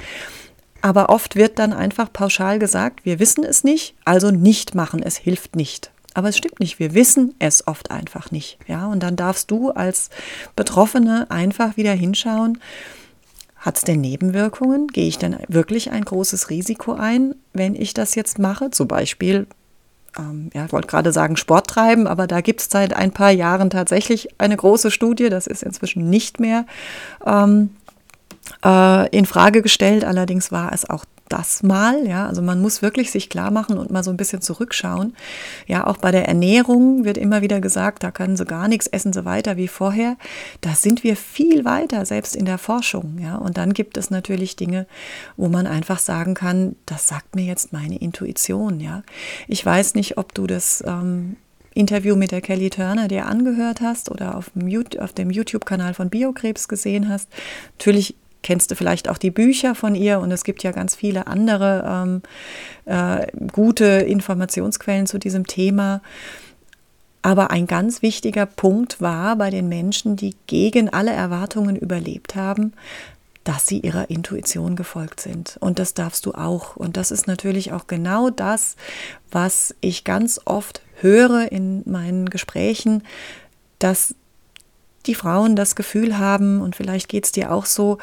Aber 0.82 1.10
oft 1.10 1.36
wird 1.36 1.58
dann 1.58 1.72
einfach 1.72 2.12
pauschal 2.12 2.58
gesagt, 2.58 3.04
wir 3.04 3.18
wissen 3.18 3.44
es 3.44 3.64
nicht, 3.64 3.94
also 4.04 4.30
nicht 4.30 4.74
machen, 4.74 5.02
es 5.02 5.16
hilft 5.16 5.54
nicht. 5.56 5.92
Aber 6.14 6.28
es 6.28 6.36
stimmt 6.36 6.58
nicht, 6.58 6.78
wir 6.78 6.94
wissen 6.94 7.34
es 7.38 7.66
oft 7.68 7.90
einfach 7.90 8.30
nicht. 8.30 8.58
Ja, 8.66 8.86
und 8.86 9.02
dann 9.02 9.14
darfst 9.14 9.50
du 9.50 9.70
als 9.70 10.10
Betroffene 10.56 11.30
einfach 11.30 11.76
wieder 11.76 11.92
hinschauen, 11.92 12.58
hat 13.60 13.76
es 13.76 13.84
denn 13.84 14.00
Nebenwirkungen? 14.00 14.88
Gehe 14.88 15.06
ich 15.06 15.18
denn 15.18 15.36
wirklich 15.48 15.90
ein 15.90 16.04
großes 16.04 16.48
Risiko 16.48 16.94
ein, 16.94 17.34
wenn 17.52 17.74
ich 17.74 17.92
das 17.92 18.14
jetzt 18.14 18.38
mache? 18.38 18.70
Zum 18.70 18.88
Beispiel, 18.88 19.46
ähm, 20.18 20.50
ja, 20.54 20.64
ich 20.64 20.72
wollte 20.72 20.88
gerade 20.88 21.12
sagen 21.12 21.36
Sport 21.36 21.66
treiben, 21.66 22.06
aber 22.06 22.26
da 22.26 22.40
gibt 22.40 22.62
es 22.62 22.68
seit 22.70 22.94
ein 22.94 23.12
paar 23.12 23.30
Jahren 23.30 23.68
tatsächlich 23.68 24.30
eine 24.38 24.56
große 24.56 24.90
Studie. 24.90 25.28
Das 25.28 25.46
ist 25.46 25.62
inzwischen 25.62 26.08
nicht 26.08 26.40
mehr 26.40 26.64
ähm, 27.26 27.76
äh, 28.64 29.08
in 29.10 29.26
Frage 29.26 29.60
gestellt. 29.60 30.06
Allerdings 30.06 30.50
war 30.50 30.72
es 30.72 30.88
auch 30.88 31.04
das 31.30 31.62
mal, 31.62 32.06
ja, 32.06 32.26
also 32.26 32.42
man 32.42 32.60
muss 32.60 32.82
wirklich 32.82 33.10
sich 33.10 33.30
klar 33.30 33.50
machen 33.50 33.78
und 33.78 33.90
mal 33.90 34.02
so 34.02 34.10
ein 34.10 34.16
bisschen 34.16 34.42
zurückschauen. 34.42 35.14
Ja, 35.66 35.86
auch 35.86 35.96
bei 35.96 36.10
der 36.10 36.28
Ernährung 36.28 37.04
wird 37.04 37.16
immer 37.16 37.40
wieder 37.40 37.60
gesagt, 37.60 38.02
da 38.02 38.10
können 38.10 38.36
sie 38.36 38.44
gar 38.44 38.68
nichts, 38.68 38.88
essen 38.88 39.12
sie 39.12 39.24
weiter 39.24 39.56
wie 39.56 39.68
vorher. 39.68 40.16
Da 40.60 40.74
sind 40.74 41.04
wir 41.04 41.16
viel 41.16 41.64
weiter, 41.64 42.04
selbst 42.04 42.34
in 42.34 42.44
der 42.44 42.58
Forschung, 42.58 43.18
ja. 43.18 43.36
Und 43.36 43.56
dann 43.56 43.72
gibt 43.72 43.96
es 43.96 44.10
natürlich 44.10 44.56
Dinge, 44.56 44.86
wo 45.36 45.48
man 45.48 45.66
einfach 45.66 46.00
sagen 46.00 46.34
kann, 46.34 46.74
das 46.84 47.06
sagt 47.06 47.36
mir 47.36 47.44
jetzt 47.44 47.72
meine 47.72 47.96
Intuition, 47.98 48.80
ja. 48.80 49.02
Ich 49.46 49.64
weiß 49.64 49.94
nicht, 49.94 50.18
ob 50.18 50.34
du 50.34 50.48
das 50.48 50.82
ähm, 50.86 51.36
Interview 51.74 52.16
mit 52.16 52.32
der 52.32 52.40
Kelly 52.40 52.70
Turner 52.70 53.06
dir 53.06 53.26
angehört 53.26 53.80
hast 53.80 54.10
oder 54.10 54.36
auf 54.36 54.50
dem 54.54 55.30
YouTube-Kanal 55.30 55.94
von 55.94 56.10
Biokrebs 56.10 56.66
gesehen 56.66 57.08
hast. 57.08 57.28
Natürlich 57.78 58.16
kennst 58.42 58.70
du 58.70 58.74
vielleicht 58.74 59.08
auch 59.08 59.18
die 59.18 59.30
Bücher 59.30 59.74
von 59.74 59.94
ihr 59.94 60.20
und 60.20 60.30
es 60.30 60.44
gibt 60.44 60.62
ja 60.62 60.72
ganz 60.72 60.94
viele 60.94 61.26
andere 61.26 61.84
ähm, 61.86 62.22
äh, 62.86 63.26
gute 63.52 63.84
Informationsquellen 63.84 65.06
zu 65.06 65.18
diesem 65.18 65.46
Thema. 65.46 66.00
Aber 67.22 67.50
ein 67.50 67.66
ganz 67.66 68.00
wichtiger 68.00 68.46
Punkt 68.46 69.00
war 69.00 69.36
bei 69.36 69.50
den 69.50 69.68
Menschen, 69.68 70.16
die 70.16 70.34
gegen 70.46 70.88
alle 70.88 71.12
Erwartungen 71.12 71.76
überlebt 71.76 72.34
haben, 72.34 72.72
dass 73.44 73.66
sie 73.66 73.80
ihrer 73.80 74.08
Intuition 74.10 74.76
gefolgt 74.76 75.20
sind. 75.20 75.56
Und 75.60 75.78
das 75.78 75.94
darfst 75.94 76.24
du 76.24 76.32
auch. 76.32 76.76
Und 76.76 76.96
das 76.96 77.10
ist 77.10 77.26
natürlich 77.26 77.72
auch 77.72 77.86
genau 77.86 78.30
das, 78.30 78.76
was 79.30 79.74
ich 79.80 80.04
ganz 80.04 80.40
oft 80.44 80.82
höre 81.00 81.50
in 81.50 81.82
meinen 81.84 82.30
Gesprächen, 82.30 83.02
dass 83.78 84.14
die 85.06 85.14
Frauen 85.14 85.56
das 85.56 85.76
Gefühl 85.76 86.18
haben, 86.18 86.60
und 86.60 86.76
vielleicht 86.76 87.08
geht 87.08 87.24
es 87.24 87.32
dir 87.32 87.52
auch 87.52 87.64
so, 87.64 87.98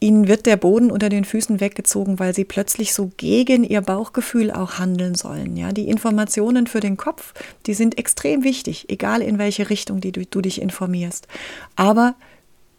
ihnen 0.00 0.28
wird 0.28 0.46
der 0.46 0.56
Boden 0.56 0.90
unter 0.90 1.08
den 1.08 1.24
Füßen 1.24 1.60
weggezogen, 1.60 2.18
weil 2.18 2.34
sie 2.34 2.44
plötzlich 2.44 2.94
so 2.94 3.10
gegen 3.16 3.64
ihr 3.64 3.80
Bauchgefühl 3.80 4.50
auch 4.50 4.78
handeln 4.78 5.14
sollen. 5.14 5.56
Ja, 5.56 5.72
die 5.72 5.88
Informationen 5.88 6.66
für 6.66 6.80
den 6.80 6.96
Kopf, 6.96 7.34
die 7.66 7.74
sind 7.74 7.98
extrem 7.98 8.44
wichtig, 8.44 8.86
egal 8.88 9.22
in 9.22 9.38
welche 9.38 9.70
Richtung 9.70 10.00
die 10.00 10.12
du, 10.12 10.24
du 10.24 10.40
dich 10.40 10.62
informierst. 10.62 11.26
Aber 11.74 12.14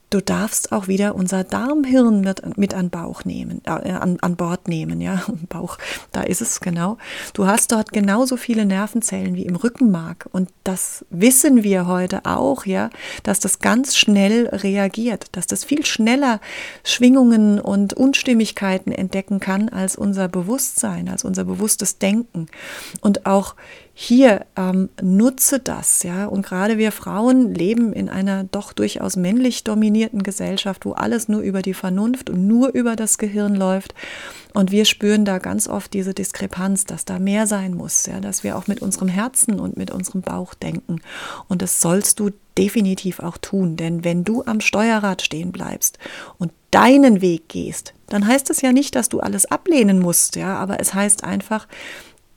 du 0.09 0.21
darfst 0.21 0.71
auch 0.71 0.87
wieder 0.87 1.15
unser 1.15 1.43
Darmhirn 1.43 2.21
mit, 2.21 2.57
mit 2.57 2.73
an 2.73 2.89
Bauch 2.89 3.25
nehmen, 3.25 3.61
äh, 3.65 3.69
an, 3.69 4.17
an 4.21 4.35
Bord 4.35 4.67
nehmen, 4.67 5.01
ja, 5.01 5.23
Bauch, 5.49 5.77
da 6.11 6.21
ist 6.21 6.41
es 6.41 6.61
genau. 6.61 6.97
Du 7.33 7.45
hast 7.45 7.71
dort 7.71 7.91
genauso 7.91 8.37
viele 8.37 8.65
Nervenzellen 8.65 9.35
wie 9.35 9.45
im 9.45 9.55
Rückenmark 9.55 10.27
und 10.31 10.49
das 10.63 11.05
wissen 11.09 11.63
wir 11.63 11.87
heute 11.87 12.25
auch, 12.25 12.65
ja, 12.65 12.89
dass 13.23 13.39
das 13.39 13.59
ganz 13.59 13.95
schnell 13.95 14.47
reagiert, 14.47 15.27
dass 15.33 15.47
das 15.47 15.63
viel 15.63 15.85
schneller 15.85 16.39
Schwingungen 16.83 17.59
und 17.59 17.93
Unstimmigkeiten 17.93 18.91
entdecken 18.91 19.39
kann 19.39 19.69
als 19.69 19.95
unser 19.95 20.27
Bewusstsein, 20.27 21.09
als 21.09 21.23
unser 21.23 21.43
bewusstes 21.43 21.99
Denken 21.99 22.47
und 23.01 23.25
auch 23.25 23.55
hier 24.01 24.45
ähm, 24.55 24.87
nutze 25.01 25.59
das, 25.59 26.03
ja. 26.03 26.25
Und 26.27 26.45
gerade 26.45 26.77
wir 26.77 26.93
Frauen 26.93 27.53
leben 27.53 27.91
in 27.91 28.07
einer 28.07 28.45
doch 28.45 28.71
durchaus 28.71 29.17
männlich 29.17 29.65
dominierten 29.65 30.23
Gesellschaft, 30.23 30.85
wo 30.85 30.93
alles 30.93 31.27
nur 31.27 31.41
über 31.41 31.61
die 31.61 31.73
Vernunft 31.73 32.29
und 32.29 32.47
nur 32.47 32.69
über 32.69 32.95
das 32.95 33.17
Gehirn 33.17 33.55
läuft. 33.55 33.93
Und 34.53 34.71
wir 34.71 34.85
spüren 34.85 35.25
da 35.25 35.37
ganz 35.37 35.67
oft 35.67 35.93
diese 35.93 36.13
Diskrepanz, 36.13 36.85
dass 36.85 37.03
da 37.03 37.19
mehr 37.19 37.45
sein 37.45 37.73
muss, 37.73 38.05
ja, 38.05 38.21
dass 38.21 38.41
wir 38.45 38.57
auch 38.57 38.67
mit 38.67 38.81
unserem 38.81 39.09
Herzen 39.09 39.59
und 39.59 39.75
mit 39.75 39.91
unserem 39.91 40.21
Bauch 40.21 40.53
denken. 40.53 41.01
Und 41.49 41.61
das 41.61 41.81
sollst 41.81 42.21
du 42.21 42.29
definitiv 42.57 43.19
auch 43.19 43.37
tun, 43.37 43.75
denn 43.75 44.05
wenn 44.05 44.23
du 44.23 44.43
am 44.45 44.61
Steuerrad 44.61 45.21
stehen 45.21 45.51
bleibst 45.51 45.99
und 46.37 46.53
deinen 46.71 47.19
Weg 47.21 47.49
gehst, 47.49 47.93
dann 48.07 48.25
heißt 48.25 48.49
es 48.49 48.61
ja 48.61 48.71
nicht, 48.71 48.95
dass 48.95 49.09
du 49.09 49.19
alles 49.19 49.45
ablehnen 49.45 49.99
musst, 49.99 50.37
ja, 50.37 50.55
aber 50.55 50.79
es 50.79 50.93
heißt 50.93 51.25
einfach, 51.25 51.67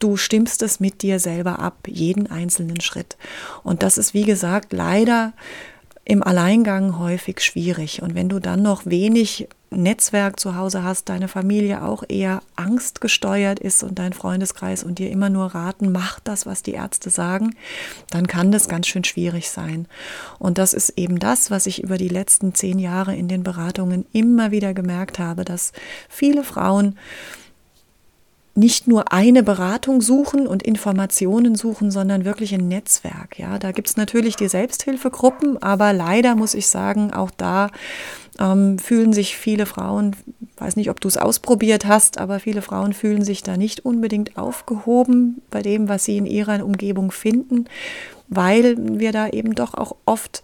du 0.03 0.17
stimmst 0.17 0.61
es 0.61 0.79
mit 0.81 1.01
dir 1.01 1.19
selber 1.19 1.59
ab, 1.59 1.87
jeden 1.87 2.29
einzelnen 2.29 2.81
Schritt. 2.81 3.17
Und 3.63 3.83
das 3.83 3.97
ist, 3.97 4.13
wie 4.13 4.25
gesagt, 4.25 4.73
leider 4.73 5.33
im 6.05 6.21
Alleingang 6.21 6.99
häufig 6.99 7.39
schwierig. 7.39 8.01
Und 8.01 8.13
wenn 8.13 8.27
du 8.27 8.39
dann 8.39 8.61
noch 8.61 8.85
wenig 8.85 9.47
Netzwerk 9.69 10.39
zu 10.39 10.55
Hause 10.55 10.83
hast, 10.83 11.09
deine 11.09 11.27
Familie 11.27 11.81
auch 11.81 12.03
eher 12.07 12.41
angstgesteuert 12.55 13.59
ist 13.59 13.81
und 13.83 13.97
dein 13.97 14.13
Freundeskreis 14.13 14.83
und 14.83 14.99
dir 14.99 15.09
immer 15.09 15.29
nur 15.29 15.55
raten, 15.55 15.91
mach 15.91 16.19
das, 16.19 16.45
was 16.45 16.61
die 16.61 16.73
Ärzte 16.73 17.09
sagen, 17.09 17.55
dann 18.09 18.27
kann 18.27 18.51
das 18.51 18.67
ganz 18.67 18.87
schön 18.87 19.05
schwierig 19.05 19.49
sein. 19.49 19.87
Und 20.37 20.57
das 20.57 20.73
ist 20.73 20.97
eben 20.97 21.17
das, 21.17 21.49
was 21.49 21.65
ich 21.65 21.81
über 21.81 21.97
die 21.97 22.09
letzten 22.09 22.53
zehn 22.53 22.77
Jahre 22.77 23.15
in 23.15 23.29
den 23.29 23.43
Beratungen 23.43 24.05
immer 24.11 24.51
wieder 24.51 24.73
gemerkt 24.73 25.17
habe, 25.17 25.45
dass 25.45 25.71
viele 26.09 26.43
Frauen 26.43 26.97
nicht 28.55 28.87
nur 28.87 29.11
eine 29.11 29.41
Beratung 29.41 30.01
suchen 30.01 30.45
und 30.45 30.61
Informationen 30.61 31.55
suchen, 31.55 31.89
sondern 31.89 32.23
wirklich 32.23 32.53
ein 32.53 32.67
Netzwerk. 32.67 33.39
Ja, 33.39 33.57
da 33.57 33.71
gibt 33.71 33.89
es 33.89 33.97
natürlich 33.97 34.35
die 34.35 34.47
Selbsthilfegruppen, 34.47 35.61
aber 35.61 35.91
leider 35.91 36.35
muss 36.35 36.53
ich 36.53 36.67
sagen, 36.67 37.11
auch 37.13 37.31
da 37.31 37.71
ähm, 38.39 38.77
fühlen 38.77 39.11
sich 39.11 39.37
viele 39.37 39.65
Frauen, 39.65 40.15
weiß 40.57 40.75
nicht, 40.75 40.91
ob 40.91 41.01
du 41.01 41.07
es 41.07 41.17
ausprobiert 41.17 41.85
hast, 41.85 42.19
aber 42.19 42.39
viele 42.39 42.61
Frauen 42.61 42.93
fühlen 42.93 43.23
sich 43.23 43.41
da 43.41 43.57
nicht 43.57 43.85
unbedingt 43.85 44.37
aufgehoben 44.37 45.41
bei 45.49 45.63
dem, 45.63 45.89
was 45.89 46.05
sie 46.05 46.17
in 46.17 46.27
ihrer 46.27 46.63
Umgebung 46.63 47.11
finden, 47.11 47.65
weil 48.27 48.75
wir 48.77 49.11
da 49.11 49.29
eben 49.29 49.55
doch 49.55 49.73
auch 49.73 49.95
oft 50.05 50.43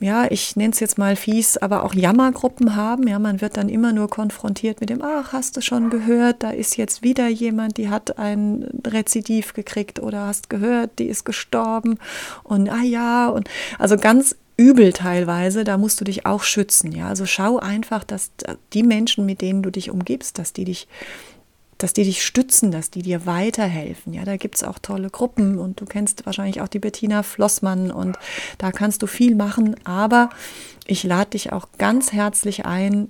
ja, 0.00 0.26
ich 0.30 0.56
nenne 0.56 0.72
es 0.72 0.80
jetzt 0.80 0.98
mal 0.98 1.16
fies, 1.16 1.56
aber 1.56 1.84
auch 1.84 1.94
Jammergruppen 1.94 2.76
haben. 2.76 3.08
Ja, 3.08 3.18
man 3.18 3.40
wird 3.40 3.56
dann 3.56 3.68
immer 3.68 3.92
nur 3.92 4.08
konfrontiert 4.08 4.80
mit 4.80 4.90
dem, 4.90 5.02
ach, 5.02 5.32
hast 5.32 5.56
du 5.56 5.62
schon 5.62 5.88
gehört, 5.88 6.42
da 6.42 6.50
ist 6.50 6.76
jetzt 6.76 7.02
wieder 7.02 7.28
jemand, 7.28 7.78
die 7.78 7.88
hat 7.88 8.18
ein 8.18 8.68
Rezidiv 8.86 9.54
gekriegt 9.54 9.98
oder 10.00 10.26
hast 10.26 10.50
gehört, 10.50 10.98
die 10.98 11.06
ist 11.06 11.24
gestorben 11.24 11.98
und 12.42 12.68
ah 12.68 12.82
ja, 12.82 13.28
und 13.28 13.48
also 13.78 13.96
ganz 13.96 14.36
übel 14.58 14.92
teilweise, 14.92 15.64
da 15.64 15.78
musst 15.78 16.00
du 16.00 16.04
dich 16.04 16.26
auch 16.26 16.42
schützen. 16.42 16.92
Ja, 16.92 17.08
also 17.08 17.26
schau 17.26 17.58
einfach, 17.58 18.04
dass 18.04 18.30
die 18.72 18.82
Menschen, 18.82 19.26
mit 19.26 19.40
denen 19.40 19.62
du 19.62 19.70
dich 19.70 19.90
umgibst, 19.90 20.38
dass 20.38 20.52
die 20.52 20.64
dich 20.64 20.88
dass 21.78 21.92
die 21.92 22.04
dich 22.04 22.24
stützen, 22.24 22.70
dass 22.70 22.90
die 22.90 23.02
dir 23.02 23.26
weiterhelfen. 23.26 24.14
Ja, 24.14 24.24
da 24.24 24.36
gibt 24.36 24.56
es 24.56 24.64
auch 24.64 24.78
tolle 24.78 25.10
Gruppen 25.10 25.58
und 25.58 25.80
du 25.80 25.84
kennst 25.84 26.24
wahrscheinlich 26.26 26.60
auch 26.60 26.68
die 26.68 26.78
Bettina 26.78 27.22
Flossmann 27.22 27.90
und 27.90 28.18
da 28.58 28.72
kannst 28.72 29.02
du 29.02 29.06
viel 29.06 29.34
machen. 29.34 29.76
Aber 29.84 30.30
ich 30.86 31.04
lade 31.04 31.30
dich 31.30 31.52
auch 31.52 31.68
ganz 31.78 32.12
herzlich 32.12 32.64
ein, 32.64 33.08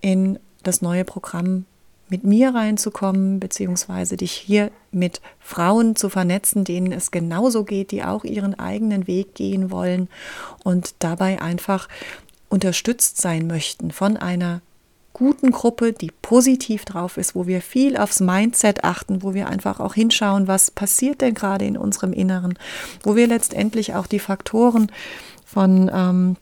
in 0.00 0.38
das 0.62 0.82
neue 0.82 1.04
Programm 1.04 1.64
mit 2.08 2.24
mir 2.24 2.54
reinzukommen, 2.54 3.40
beziehungsweise 3.40 4.16
dich 4.18 4.32
hier 4.32 4.70
mit 4.90 5.22
Frauen 5.40 5.96
zu 5.96 6.10
vernetzen, 6.10 6.64
denen 6.64 6.92
es 6.92 7.10
genauso 7.10 7.64
geht, 7.64 7.90
die 7.90 8.04
auch 8.04 8.24
ihren 8.24 8.58
eigenen 8.58 9.06
Weg 9.06 9.34
gehen 9.34 9.70
wollen 9.70 10.08
und 10.62 10.94
dabei 10.98 11.40
einfach 11.40 11.88
unterstützt 12.50 13.20
sein 13.20 13.46
möchten 13.46 13.92
von 13.92 14.18
einer 14.18 14.60
guten 15.12 15.50
Gruppe, 15.50 15.92
die 15.92 16.10
positiv 16.22 16.84
drauf 16.84 17.16
ist, 17.16 17.34
wo 17.34 17.46
wir 17.46 17.60
viel 17.60 17.96
aufs 17.96 18.20
Mindset 18.20 18.84
achten, 18.84 19.22
wo 19.22 19.34
wir 19.34 19.48
einfach 19.48 19.80
auch 19.80 19.94
hinschauen, 19.94 20.48
was 20.48 20.70
passiert 20.70 21.20
denn 21.20 21.34
gerade 21.34 21.64
in 21.64 21.76
unserem 21.76 22.12
Inneren, 22.12 22.58
wo 23.02 23.16
wir 23.16 23.26
letztendlich 23.26 23.94
auch 23.94 24.06
die 24.06 24.18
Faktoren 24.18 24.90
von 25.44 25.90
ähm, 25.92 26.36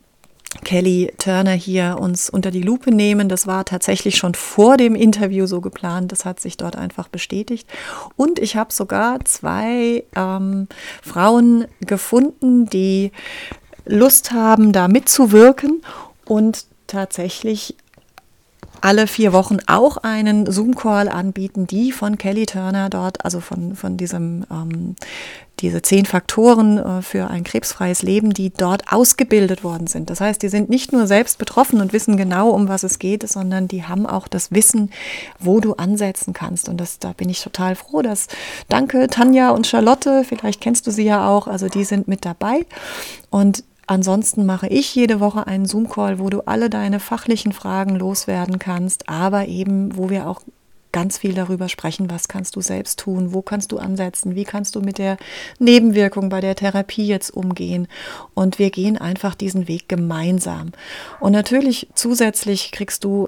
Kelly 0.65 1.13
Turner 1.19 1.53
hier 1.53 1.97
uns 2.01 2.29
unter 2.29 2.51
die 2.51 2.63
Lupe 2.63 2.91
nehmen. 2.91 3.29
Das 3.29 3.47
war 3.47 3.65
tatsächlich 3.65 4.17
schon 4.17 4.35
vor 4.35 4.77
dem 4.77 4.95
Interview 4.95 5.47
so 5.47 5.61
geplant. 5.61 6.11
Das 6.13 6.25
hat 6.25 6.41
sich 6.41 6.57
dort 6.57 6.77
einfach 6.77 7.09
bestätigt. 7.09 7.69
Und 8.17 8.39
ich 8.39 8.57
habe 8.57 8.73
sogar 8.73 9.25
zwei 9.25 10.05
ähm, 10.17 10.67
Frauen 11.03 11.67
gefunden, 11.81 12.67
die 12.67 13.13
Lust 13.87 14.33
haben, 14.33 14.73
da 14.73 14.89
mitzuwirken 14.89 15.83
und 16.25 16.67
tatsächlich 16.87 17.77
alle 18.83 19.07
vier 19.07 19.33
Wochen 19.33 19.59
auch 19.67 19.99
einen 19.99 20.51
Zoom-Call 20.51 21.09
anbieten, 21.09 21.67
die 21.67 21.93
von 21.93 22.19
Kelly 22.19 22.47
Turner 22.47 22.91
dort, 22.91 23.25
also 23.25 23.41
von, 23.41 23.75
von 23.75 23.97
diesem, 23.97 24.45
ähm, 24.51 24.97
diese 25.61 25.83
zehn 25.83 26.07
Faktoren 26.07 26.79
äh, 26.79 27.03
für 27.03 27.29
ein 27.29 27.45
krebsfreies 27.45 28.03
Leben, 28.03 28.33
die 28.33 28.51
dort 28.51 28.93
ausgebildet 28.93 29.63
worden 29.63 29.87
sind. 29.87 30.11
Das 30.11 30.21
heißt, 30.21 30.43
die 30.43 30.49
sind 30.49 30.71
nicht 30.71 30.93
nur 30.93 31.07
selbst 31.07 31.39
betroffen 31.39 31.81
und 31.81 31.93
wissen 31.93 32.17
genau, 32.17 32.51
um 32.51 32.69
was 32.69 32.83
es 32.83 32.99
geht, 32.99 33.29
sondern 33.29 33.69
die 33.69 33.85
haben 33.85 34.07
auch 34.07 34.29
das 34.29 34.53
Wissen, 34.53 34.91
wo 35.39 35.61
du 35.61 35.75
ansetzen 35.75 36.33
kannst. 36.33 36.69
Und 36.69 36.79
das, 36.79 36.99
da 36.99 37.13
bin 37.13 37.29
ich 37.29 37.43
total 37.43 37.77
froh, 37.77 38.03
dass, 38.03 38.29
danke 38.69 39.09
Tanja 39.09 39.51
und 39.51 39.67
Charlotte, 39.67 40.25
vielleicht 40.25 40.61
kennst 40.61 40.87
du 40.87 40.91
sie 40.91 41.05
ja 41.05 41.29
auch, 41.29 41.47
also 41.47 41.69
die 41.69 41.85
sind 41.85 42.09
mit 42.09 42.25
dabei. 42.25 42.67
Und 43.31 43.65
Ansonsten 43.91 44.47
mache 44.47 44.69
ich 44.69 44.95
jede 44.95 45.19
Woche 45.19 45.49
einen 45.49 45.67
Zoom-Call, 45.67 46.21
wo 46.21 46.31
du 46.31 46.43
alle 46.43 46.71
deine 46.71 47.01
fachlichen 47.01 47.51
Fragen 47.51 47.97
loswerden 47.97 48.61
kannst, 48.61 49.09
aber 49.09 49.49
eben, 49.49 49.97
wo 49.97 50.11
wir 50.11 50.29
auch 50.29 50.43
ganz 50.93 51.19
viel 51.19 51.35
darüber 51.35 51.69
sprechen, 51.69 52.09
was 52.09 52.29
kannst 52.29 52.55
du 52.55 52.61
selbst 52.61 53.01
tun, 53.01 53.35
wo 53.35 53.43
kannst 53.43 53.73
du 53.73 53.79
ansetzen, 53.79 54.37
wie 54.37 54.45
kannst 54.45 54.77
du 54.77 54.81
mit 54.81 54.99
der 54.99 55.17
Nebenwirkung 55.59 56.29
bei 56.29 56.41
der 56.41 56.55
Therapie 56.55 57.05
jetzt 57.05 57.31
umgehen. 57.31 57.89
Und 58.33 58.61
wir 58.61 58.71
gehen 58.71 58.97
einfach 58.97 59.35
diesen 59.35 59.67
Weg 59.67 59.89
gemeinsam. 59.89 60.71
Und 61.19 61.33
natürlich 61.33 61.89
zusätzlich 61.93 62.71
kriegst 62.71 63.03
du 63.03 63.27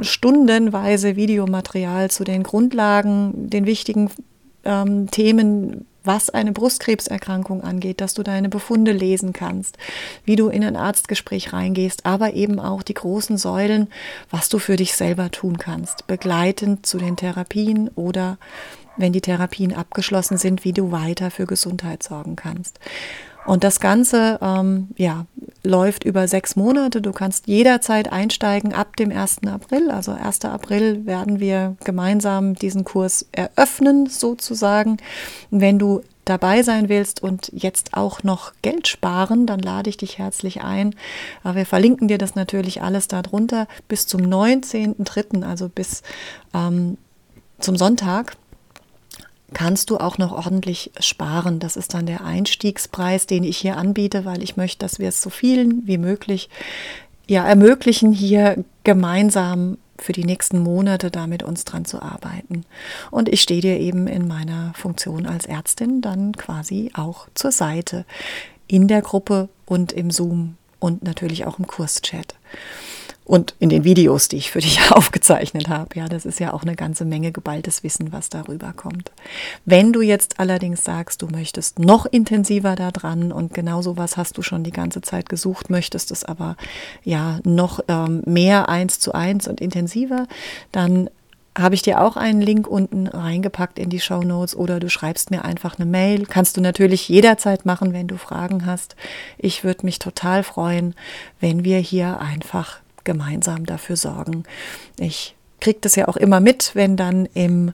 stundenweise 0.00 1.14
Videomaterial 1.14 2.10
zu 2.10 2.24
den 2.24 2.42
Grundlagen, 2.42 3.48
den 3.48 3.64
wichtigen 3.64 4.10
ähm, 4.64 5.08
Themen, 5.08 5.86
was 6.04 6.30
eine 6.30 6.52
Brustkrebserkrankung 6.52 7.62
angeht, 7.62 8.00
dass 8.00 8.14
du 8.14 8.22
deine 8.22 8.48
Befunde 8.48 8.92
lesen 8.92 9.32
kannst, 9.32 9.78
wie 10.24 10.36
du 10.36 10.48
in 10.48 10.64
ein 10.64 10.76
Arztgespräch 10.76 11.52
reingehst, 11.52 12.06
aber 12.06 12.34
eben 12.34 12.58
auch 12.58 12.82
die 12.82 12.94
großen 12.94 13.36
Säulen, 13.38 13.88
was 14.30 14.48
du 14.48 14.58
für 14.58 14.76
dich 14.76 14.94
selber 14.94 15.30
tun 15.30 15.58
kannst, 15.58 16.06
begleitend 16.06 16.86
zu 16.86 16.98
den 16.98 17.16
Therapien 17.16 17.88
oder 17.94 18.38
wenn 18.96 19.12
die 19.12 19.20
Therapien 19.20 19.74
abgeschlossen 19.74 20.36
sind, 20.36 20.64
wie 20.64 20.72
du 20.72 20.92
weiter 20.92 21.30
für 21.30 21.46
Gesundheit 21.46 22.02
sorgen 22.02 22.36
kannst. 22.36 22.78
Und 23.46 23.64
das 23.64 23.80
Ganze 23.80 24.38
ähm, 24.42 24.88
ja, 24.96 25.26
läuft 25.62 26.04
über 26.04 26.28
sechs 26.28 26.56
Monate. 26.56 27.00
Du 27.00 27.12
kannst 27.12 27.46
jederzeit 27.46 28.12
einsteigen 28.12 28.74
ab 28.74 28.96
dem 28.96 29.10
1. 29.10 29.46
April. 29.46 29.90
Also 29.90 30.12
1. 30.12 30.44
April 30.44 31.06
werden 31.06 31.40
wir 31.40 31.76
gemeinsam 31.84 32.54
diesen 32.54 32.84
Kurs 32.84 33.26
eröffnen, 33.32 34.06
sozusagen. 34.06 34.98
wenn 35.50 35.78
du 35.78 36.02
dabei 36.24 36.62
sein 36.62 36.88
willst 36.88 37.22
und 37.22 37.50
jetzt 37.52 37.94
auch 37.94 38.22
noch 38.22 38.52
Geld 38.62 38.86
sparen, 38.86 39.46
dann 39.46 39.58
lade 39.58 39.90
ich 39.90 39.96
dich 39.96 40.18
herzlich 40.18 40.62
ein. 40.62 40.94
Wir 41.42 41.66
verlinken 41.66 42.06
dir 42.08 42.18
das 42.18 42.36
natürlich 42.36 42.82
alles 42.82 43.08
darunter 43.08 43.66
bis 43.88 44.06
zum 44.06 44.20
19.03., 44.20 45.42
also 45.42 45.68
bis 45.68 46.02
ähm, 46.54 46.98
zum 47.58 47.76
Sonntag 47.76 48.36
kannst 49.52 49.90
du 49.90 49.98
auch 49.98 50.18
noch 50.18 50.32
ordentlich 50.32 50.90
sparen. 51.00 51.58
Das 51.58 51.76
ist 51.76 51.94
dann 51.94 52.06
der 52.06 52.24
Einstiegspreis, 52.24 53.26
den 53.26 53.44
ich 53.44 53.58
hier 53.58 53.76
anbiete, 53.76 54.24
weil 54.24 54.42
ich 54.42 54.56
möchte, 54.56 54.78
dass 54.78 54.98
wir 54.98 55.08
es 55.08 55.22
so 55.22 55.30
vielen 55.30 55.86
wie 55.86 55.98
möglich 55.98 56.48
ja, 57.26 57.46
ermöglichen, 57.46 58.12
hier 58.12 58.64
gemeinsam 58.84 59.78
für 59.98 60.12
die 60.12 60.24
nächsten 60.24 60.60
Monate 60.60 61.10
da 61.10 61.26
mit 61.26 61.42
uns 61.42 61.64
dran 61.64 61.84
zu 61.84 62.02
arbeiten. 62.02 62.64
Und 63.10 63.28
ich 63.28 63.42
stehe 63.42 63.60
dir 63.60 63.78
eben 63.78 64.06
in 64.06 64.26
meiner 64.26 64.72
Funktion 64.74 65.26
als 65.26 65.46
Ärztin 65.46 66.00
dann 66.00 66.32
quasi 66.32 66.90
auch 66.94 67.28
zur 67.34 67.52
Seite 67.52 68.04
in 68.66 68.88
der 68.88 69.02
Gruppe 69.02 69.48
und 69.66 69.92
im 69.92 70.10
Zoom 70.10 70.56
und 70.78 71.02
natürlich 71.02 71.46
auch 71.46 71.58
im 71.58 71.66
Kurschat 71.66 72.34
und 73.30 73.54
in 73.60 73.68
den 73.68 73.84
Videos, 73.84 74.26
die 74.26 74.38
ich 74.38 74.50
für 74.50 74.58
dich 74.58 74.80
aufgezeichnet 74.90 75.68
habe. 75.68 75.90
Ja, 75.94 76.08
das 76.08 76.26
ist 76.26 76.40
ja 76.40 76.52
auch 76.52 76.62
eine 76.62 76.74
ganze 76.74 77.04
Menge 77.04 77.30
geballtes 77.30 77.84
Wissen, 77.84 78.12
was 78.12 78.28
darüber 78.28 78.72
kommt. 78.72 79.12
Wenn 79.64 79.92
du 79.92 80.02
jetzt 80.02 80.40
allerdings 80.40 80.82
sagst, 80.82 81.22
du 81.22 81.28
möchtest 81.28 81.78
noch 81.78 82.06
intensiver 82.06 82.74
da 82.74 82.90
dran 82.90 83.30
und 83.30 83.54
genau 83.54 83.82
sowas 83.82 84.16
hast 84.16 84.36
du 84.36 84.42
schon 84.42 84.64
die 84.64 84.72
ganze 84.72 85.00
Zeit 85.00 85.28
gesucht, 85.28 85.70
möchtest 85.70 86.10
es 86.10 86.24
aber 86.24 86.56
ja 87.04 87.38
noch 87.44 87.78
ähm, 87.86 88.22
mehr 88.26 88.68
eins 88.68 88.98
zu 88.98 89.12
eins 89.12 89.46
und 89.46 89.60
intensiver, 89.60 90.26
dann 90.72 91.08
habe 91.56 91.76
ich 91.76 91.82
dir 91.82 92.00
auch 92.00 92.16
einen 92.16 92.40
Link 92.40 92.66
unten 92.66 93.06
reingepackt 93.06 93.78
in 93.78 93.90
die 93.90 94.00
Show 94.00 94.22
Notes 94.22 94.56
oder 94.56 94.80
du 94.80 94.90
schreibst 94.90 95.30
mir 95.30 95.44
einfach 95.44 95.78
eine 95.78 95.88
Mail. 95.88 96.26
Kannst 96.26 96.56
du 96.56 96.60
natürlich 96.60 97.08
jederzeit 97.08 97.64
machen, 97.64 97.92
wenn 97.92 98.08
du 98.08 98.16
Fragen 98.16 98.66
hast. 98.66 98.96
Ich 99.38 99.62
würde 99.62 99.86
mich 99.86 100.00
total 100.00 100.42
freuen, 100.42 100.96
wenn 101.38 101.62
wir 101.62 101.78
hier 101.78 102.18
einfach 102.18 102.80
gemeinsam 103.10 103.66
dafür 103.66 103.96
sorgen. 103.96 104.44
Ich 104.96 105.34
kriege 105.60 105.80
das 105.80 105.96
ja 105.96 106.06
auch 106.06 106.16
immer 106.16 106.38
mit, 106.38 106.70
wenn 106.74 106.96
dann 106.96 107.26
im 107.34 107.72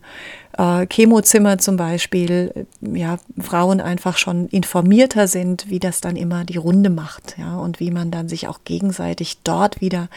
äh, 0.57 0.87
Chemozimmer 0.90 1.59
zum 1.59 1.77
Beispiel 1.77 2.66
äh, 2.81 2.99
ja, 2.99 3.18
Frauen 3.38 3.83
einfach 3.83 4.16
schon 4.16 4.49
informierter 4.49 5.29
sind, 5.29 5.68
wie 5.68 5.79
das 5.79 6.01
dann 6.01 6.16
immer 6.16 6.44
die 6.44 6.57
Runde 6.57 6.88
macht, 6.88 7.37
ja, 7.38 7.59
und 7.59 7.79
wie 7.79 7.90
man 7.90 8.11
dann 8.11 8.31
sich 8.31 8.49
auch 8.49 8.61
gegenseitig 8.64 9.38
dort 9.44 9.83
wieder 9.83 10.09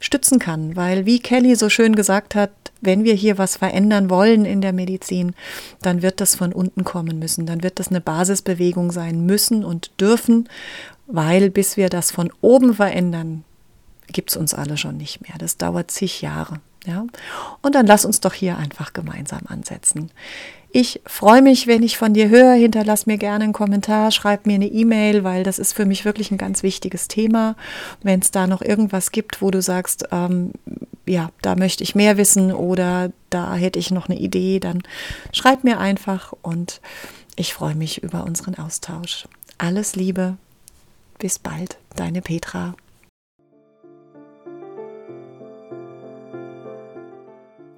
stützen 0.00 0.38
kann. 0.38 0.76
Weil, 0.76 1.04
wie 1.04 1.20
Kelly 1.20 1.56
so 1.56 1.68
schön 1.68 1.94
gesagt 1.94 2.34
hat, 2.34 2.50
wenn 2.80 3.04
wir 3.04 3.14
hier 3.14 3.36
was 3.36 3.56
verändern 3.56 4.08
wollen 4.08 4.46
in 4.46 4.62
der 4.62 4.72
Medizin, 4.72 5.34
dann 5.82 6.00
wird 6.00 6.22
das 6.22 6.36
von 6.36 6.54
unten 6.54 6.84
kommen 6.84 7.18
müssen. 7.18 7.44
Dann 7.44 7.62
wird 7.62 7.80
das 7.80 7.88
eine 7.88 8.00
Basisbewegung 8.00 8.92
sein 8.92 9.26
müssen 9.26 9.62
und 9.64 9.90
dürfen, 10.00 10.48
weil 11.06 11.50
bis 11.50 11.76
wir 11.76 11.88
das 11.88 12.10
von 12.10 12.30
oben 12.40 12.74
verändern, 12.74 13.44
gibt 14.12 14.30
es 14.30 14.36
uns 14.36 14.54
alle 14.54 14.76
schon 14.76 14.96
nicht 14.96 15.20
mehr. 15.22 15.38
Das 15.38 15.56
dauert 15.56 15.90
zig 15.90 16.22
Jahre. 16.22 16.60
Ja? 16.86 17.06
Und 17.62 17.74
dann 17.74 17.86
lass 17.86 18.04
uns 18.04 18.20
doch 18.20 18.34
hier 18.34 18.56
einfach 18.56 18.92
gemeinsam 18.92 19.42
ansetzen. 19.46 20.10
Ich 20.70 21.00
freue 21.06 21.40
mich, 21.40 21.66
wenn 21.66 21.82
ich 21.82 21.96
von 21.96 22.12
dir 22.12 22.28
höre. 22.28 22.52
Hinterlass 22.52 23.06
mir 23.06 23.16
gerne 23.16 23.44
einen 23.44 23.52
Kommentar, 23.52 24.10
schreib 24.10 24.46
mir 24.46 24.56
eine 24.56 24.66
E-Mail, 24.66 25.24
weil 25.24 25.42
das 25.42 25.58
ist 25.58 25.72
für 25.72 25.86
mich 25.86 26.04
wirklich 26.04 26.30
ein 26.30 26.38
ganz 26.38 26.62
wichtiges 26.62 27.08
Thema. 27.08 27.56
Wenn 28.02 28.20
es 28.20 28.30
da 28.30 28.46
noch 28.46 28.60
irgendwas 28.60 29.10
gibt, 29.10 29.40
wo 29.40 29.50
du 29.50 29.62
sagst, 29.62 30.08
ähm, 30.12 30.52
ja, 31.06 31.30
da 31.40 31.56
möchte 31.56 31.82
ich 31.82 31.94
mehr 31.94 32.18
wissen 32.18 32.52
oder 32.52 33.10
da 33.30 33.54
hätte 33.54 33.78
ich 33.78 33.90
noch 33.90 34.10
eine 34.10 34.18
Idee, 34.18 34.60
dann 34.60 34.82
schreib 35.32 35.64
mir 35.64 35.78
einfach 35.78 36.34
und 36.42 36.82
ich 37.34 37.54
freue 37.54 37.74
mich 37.74 38.02
über 38.02 38.24
unseren 38.24 38.56
Austausch. 38.56 39.26
Alles 39.56 39.96
Liebe, 39.96 40.36
bis 41.18 41.38
bald, 41.38 41.78
deine 41.96 42.20
Petra. 42.20 42.74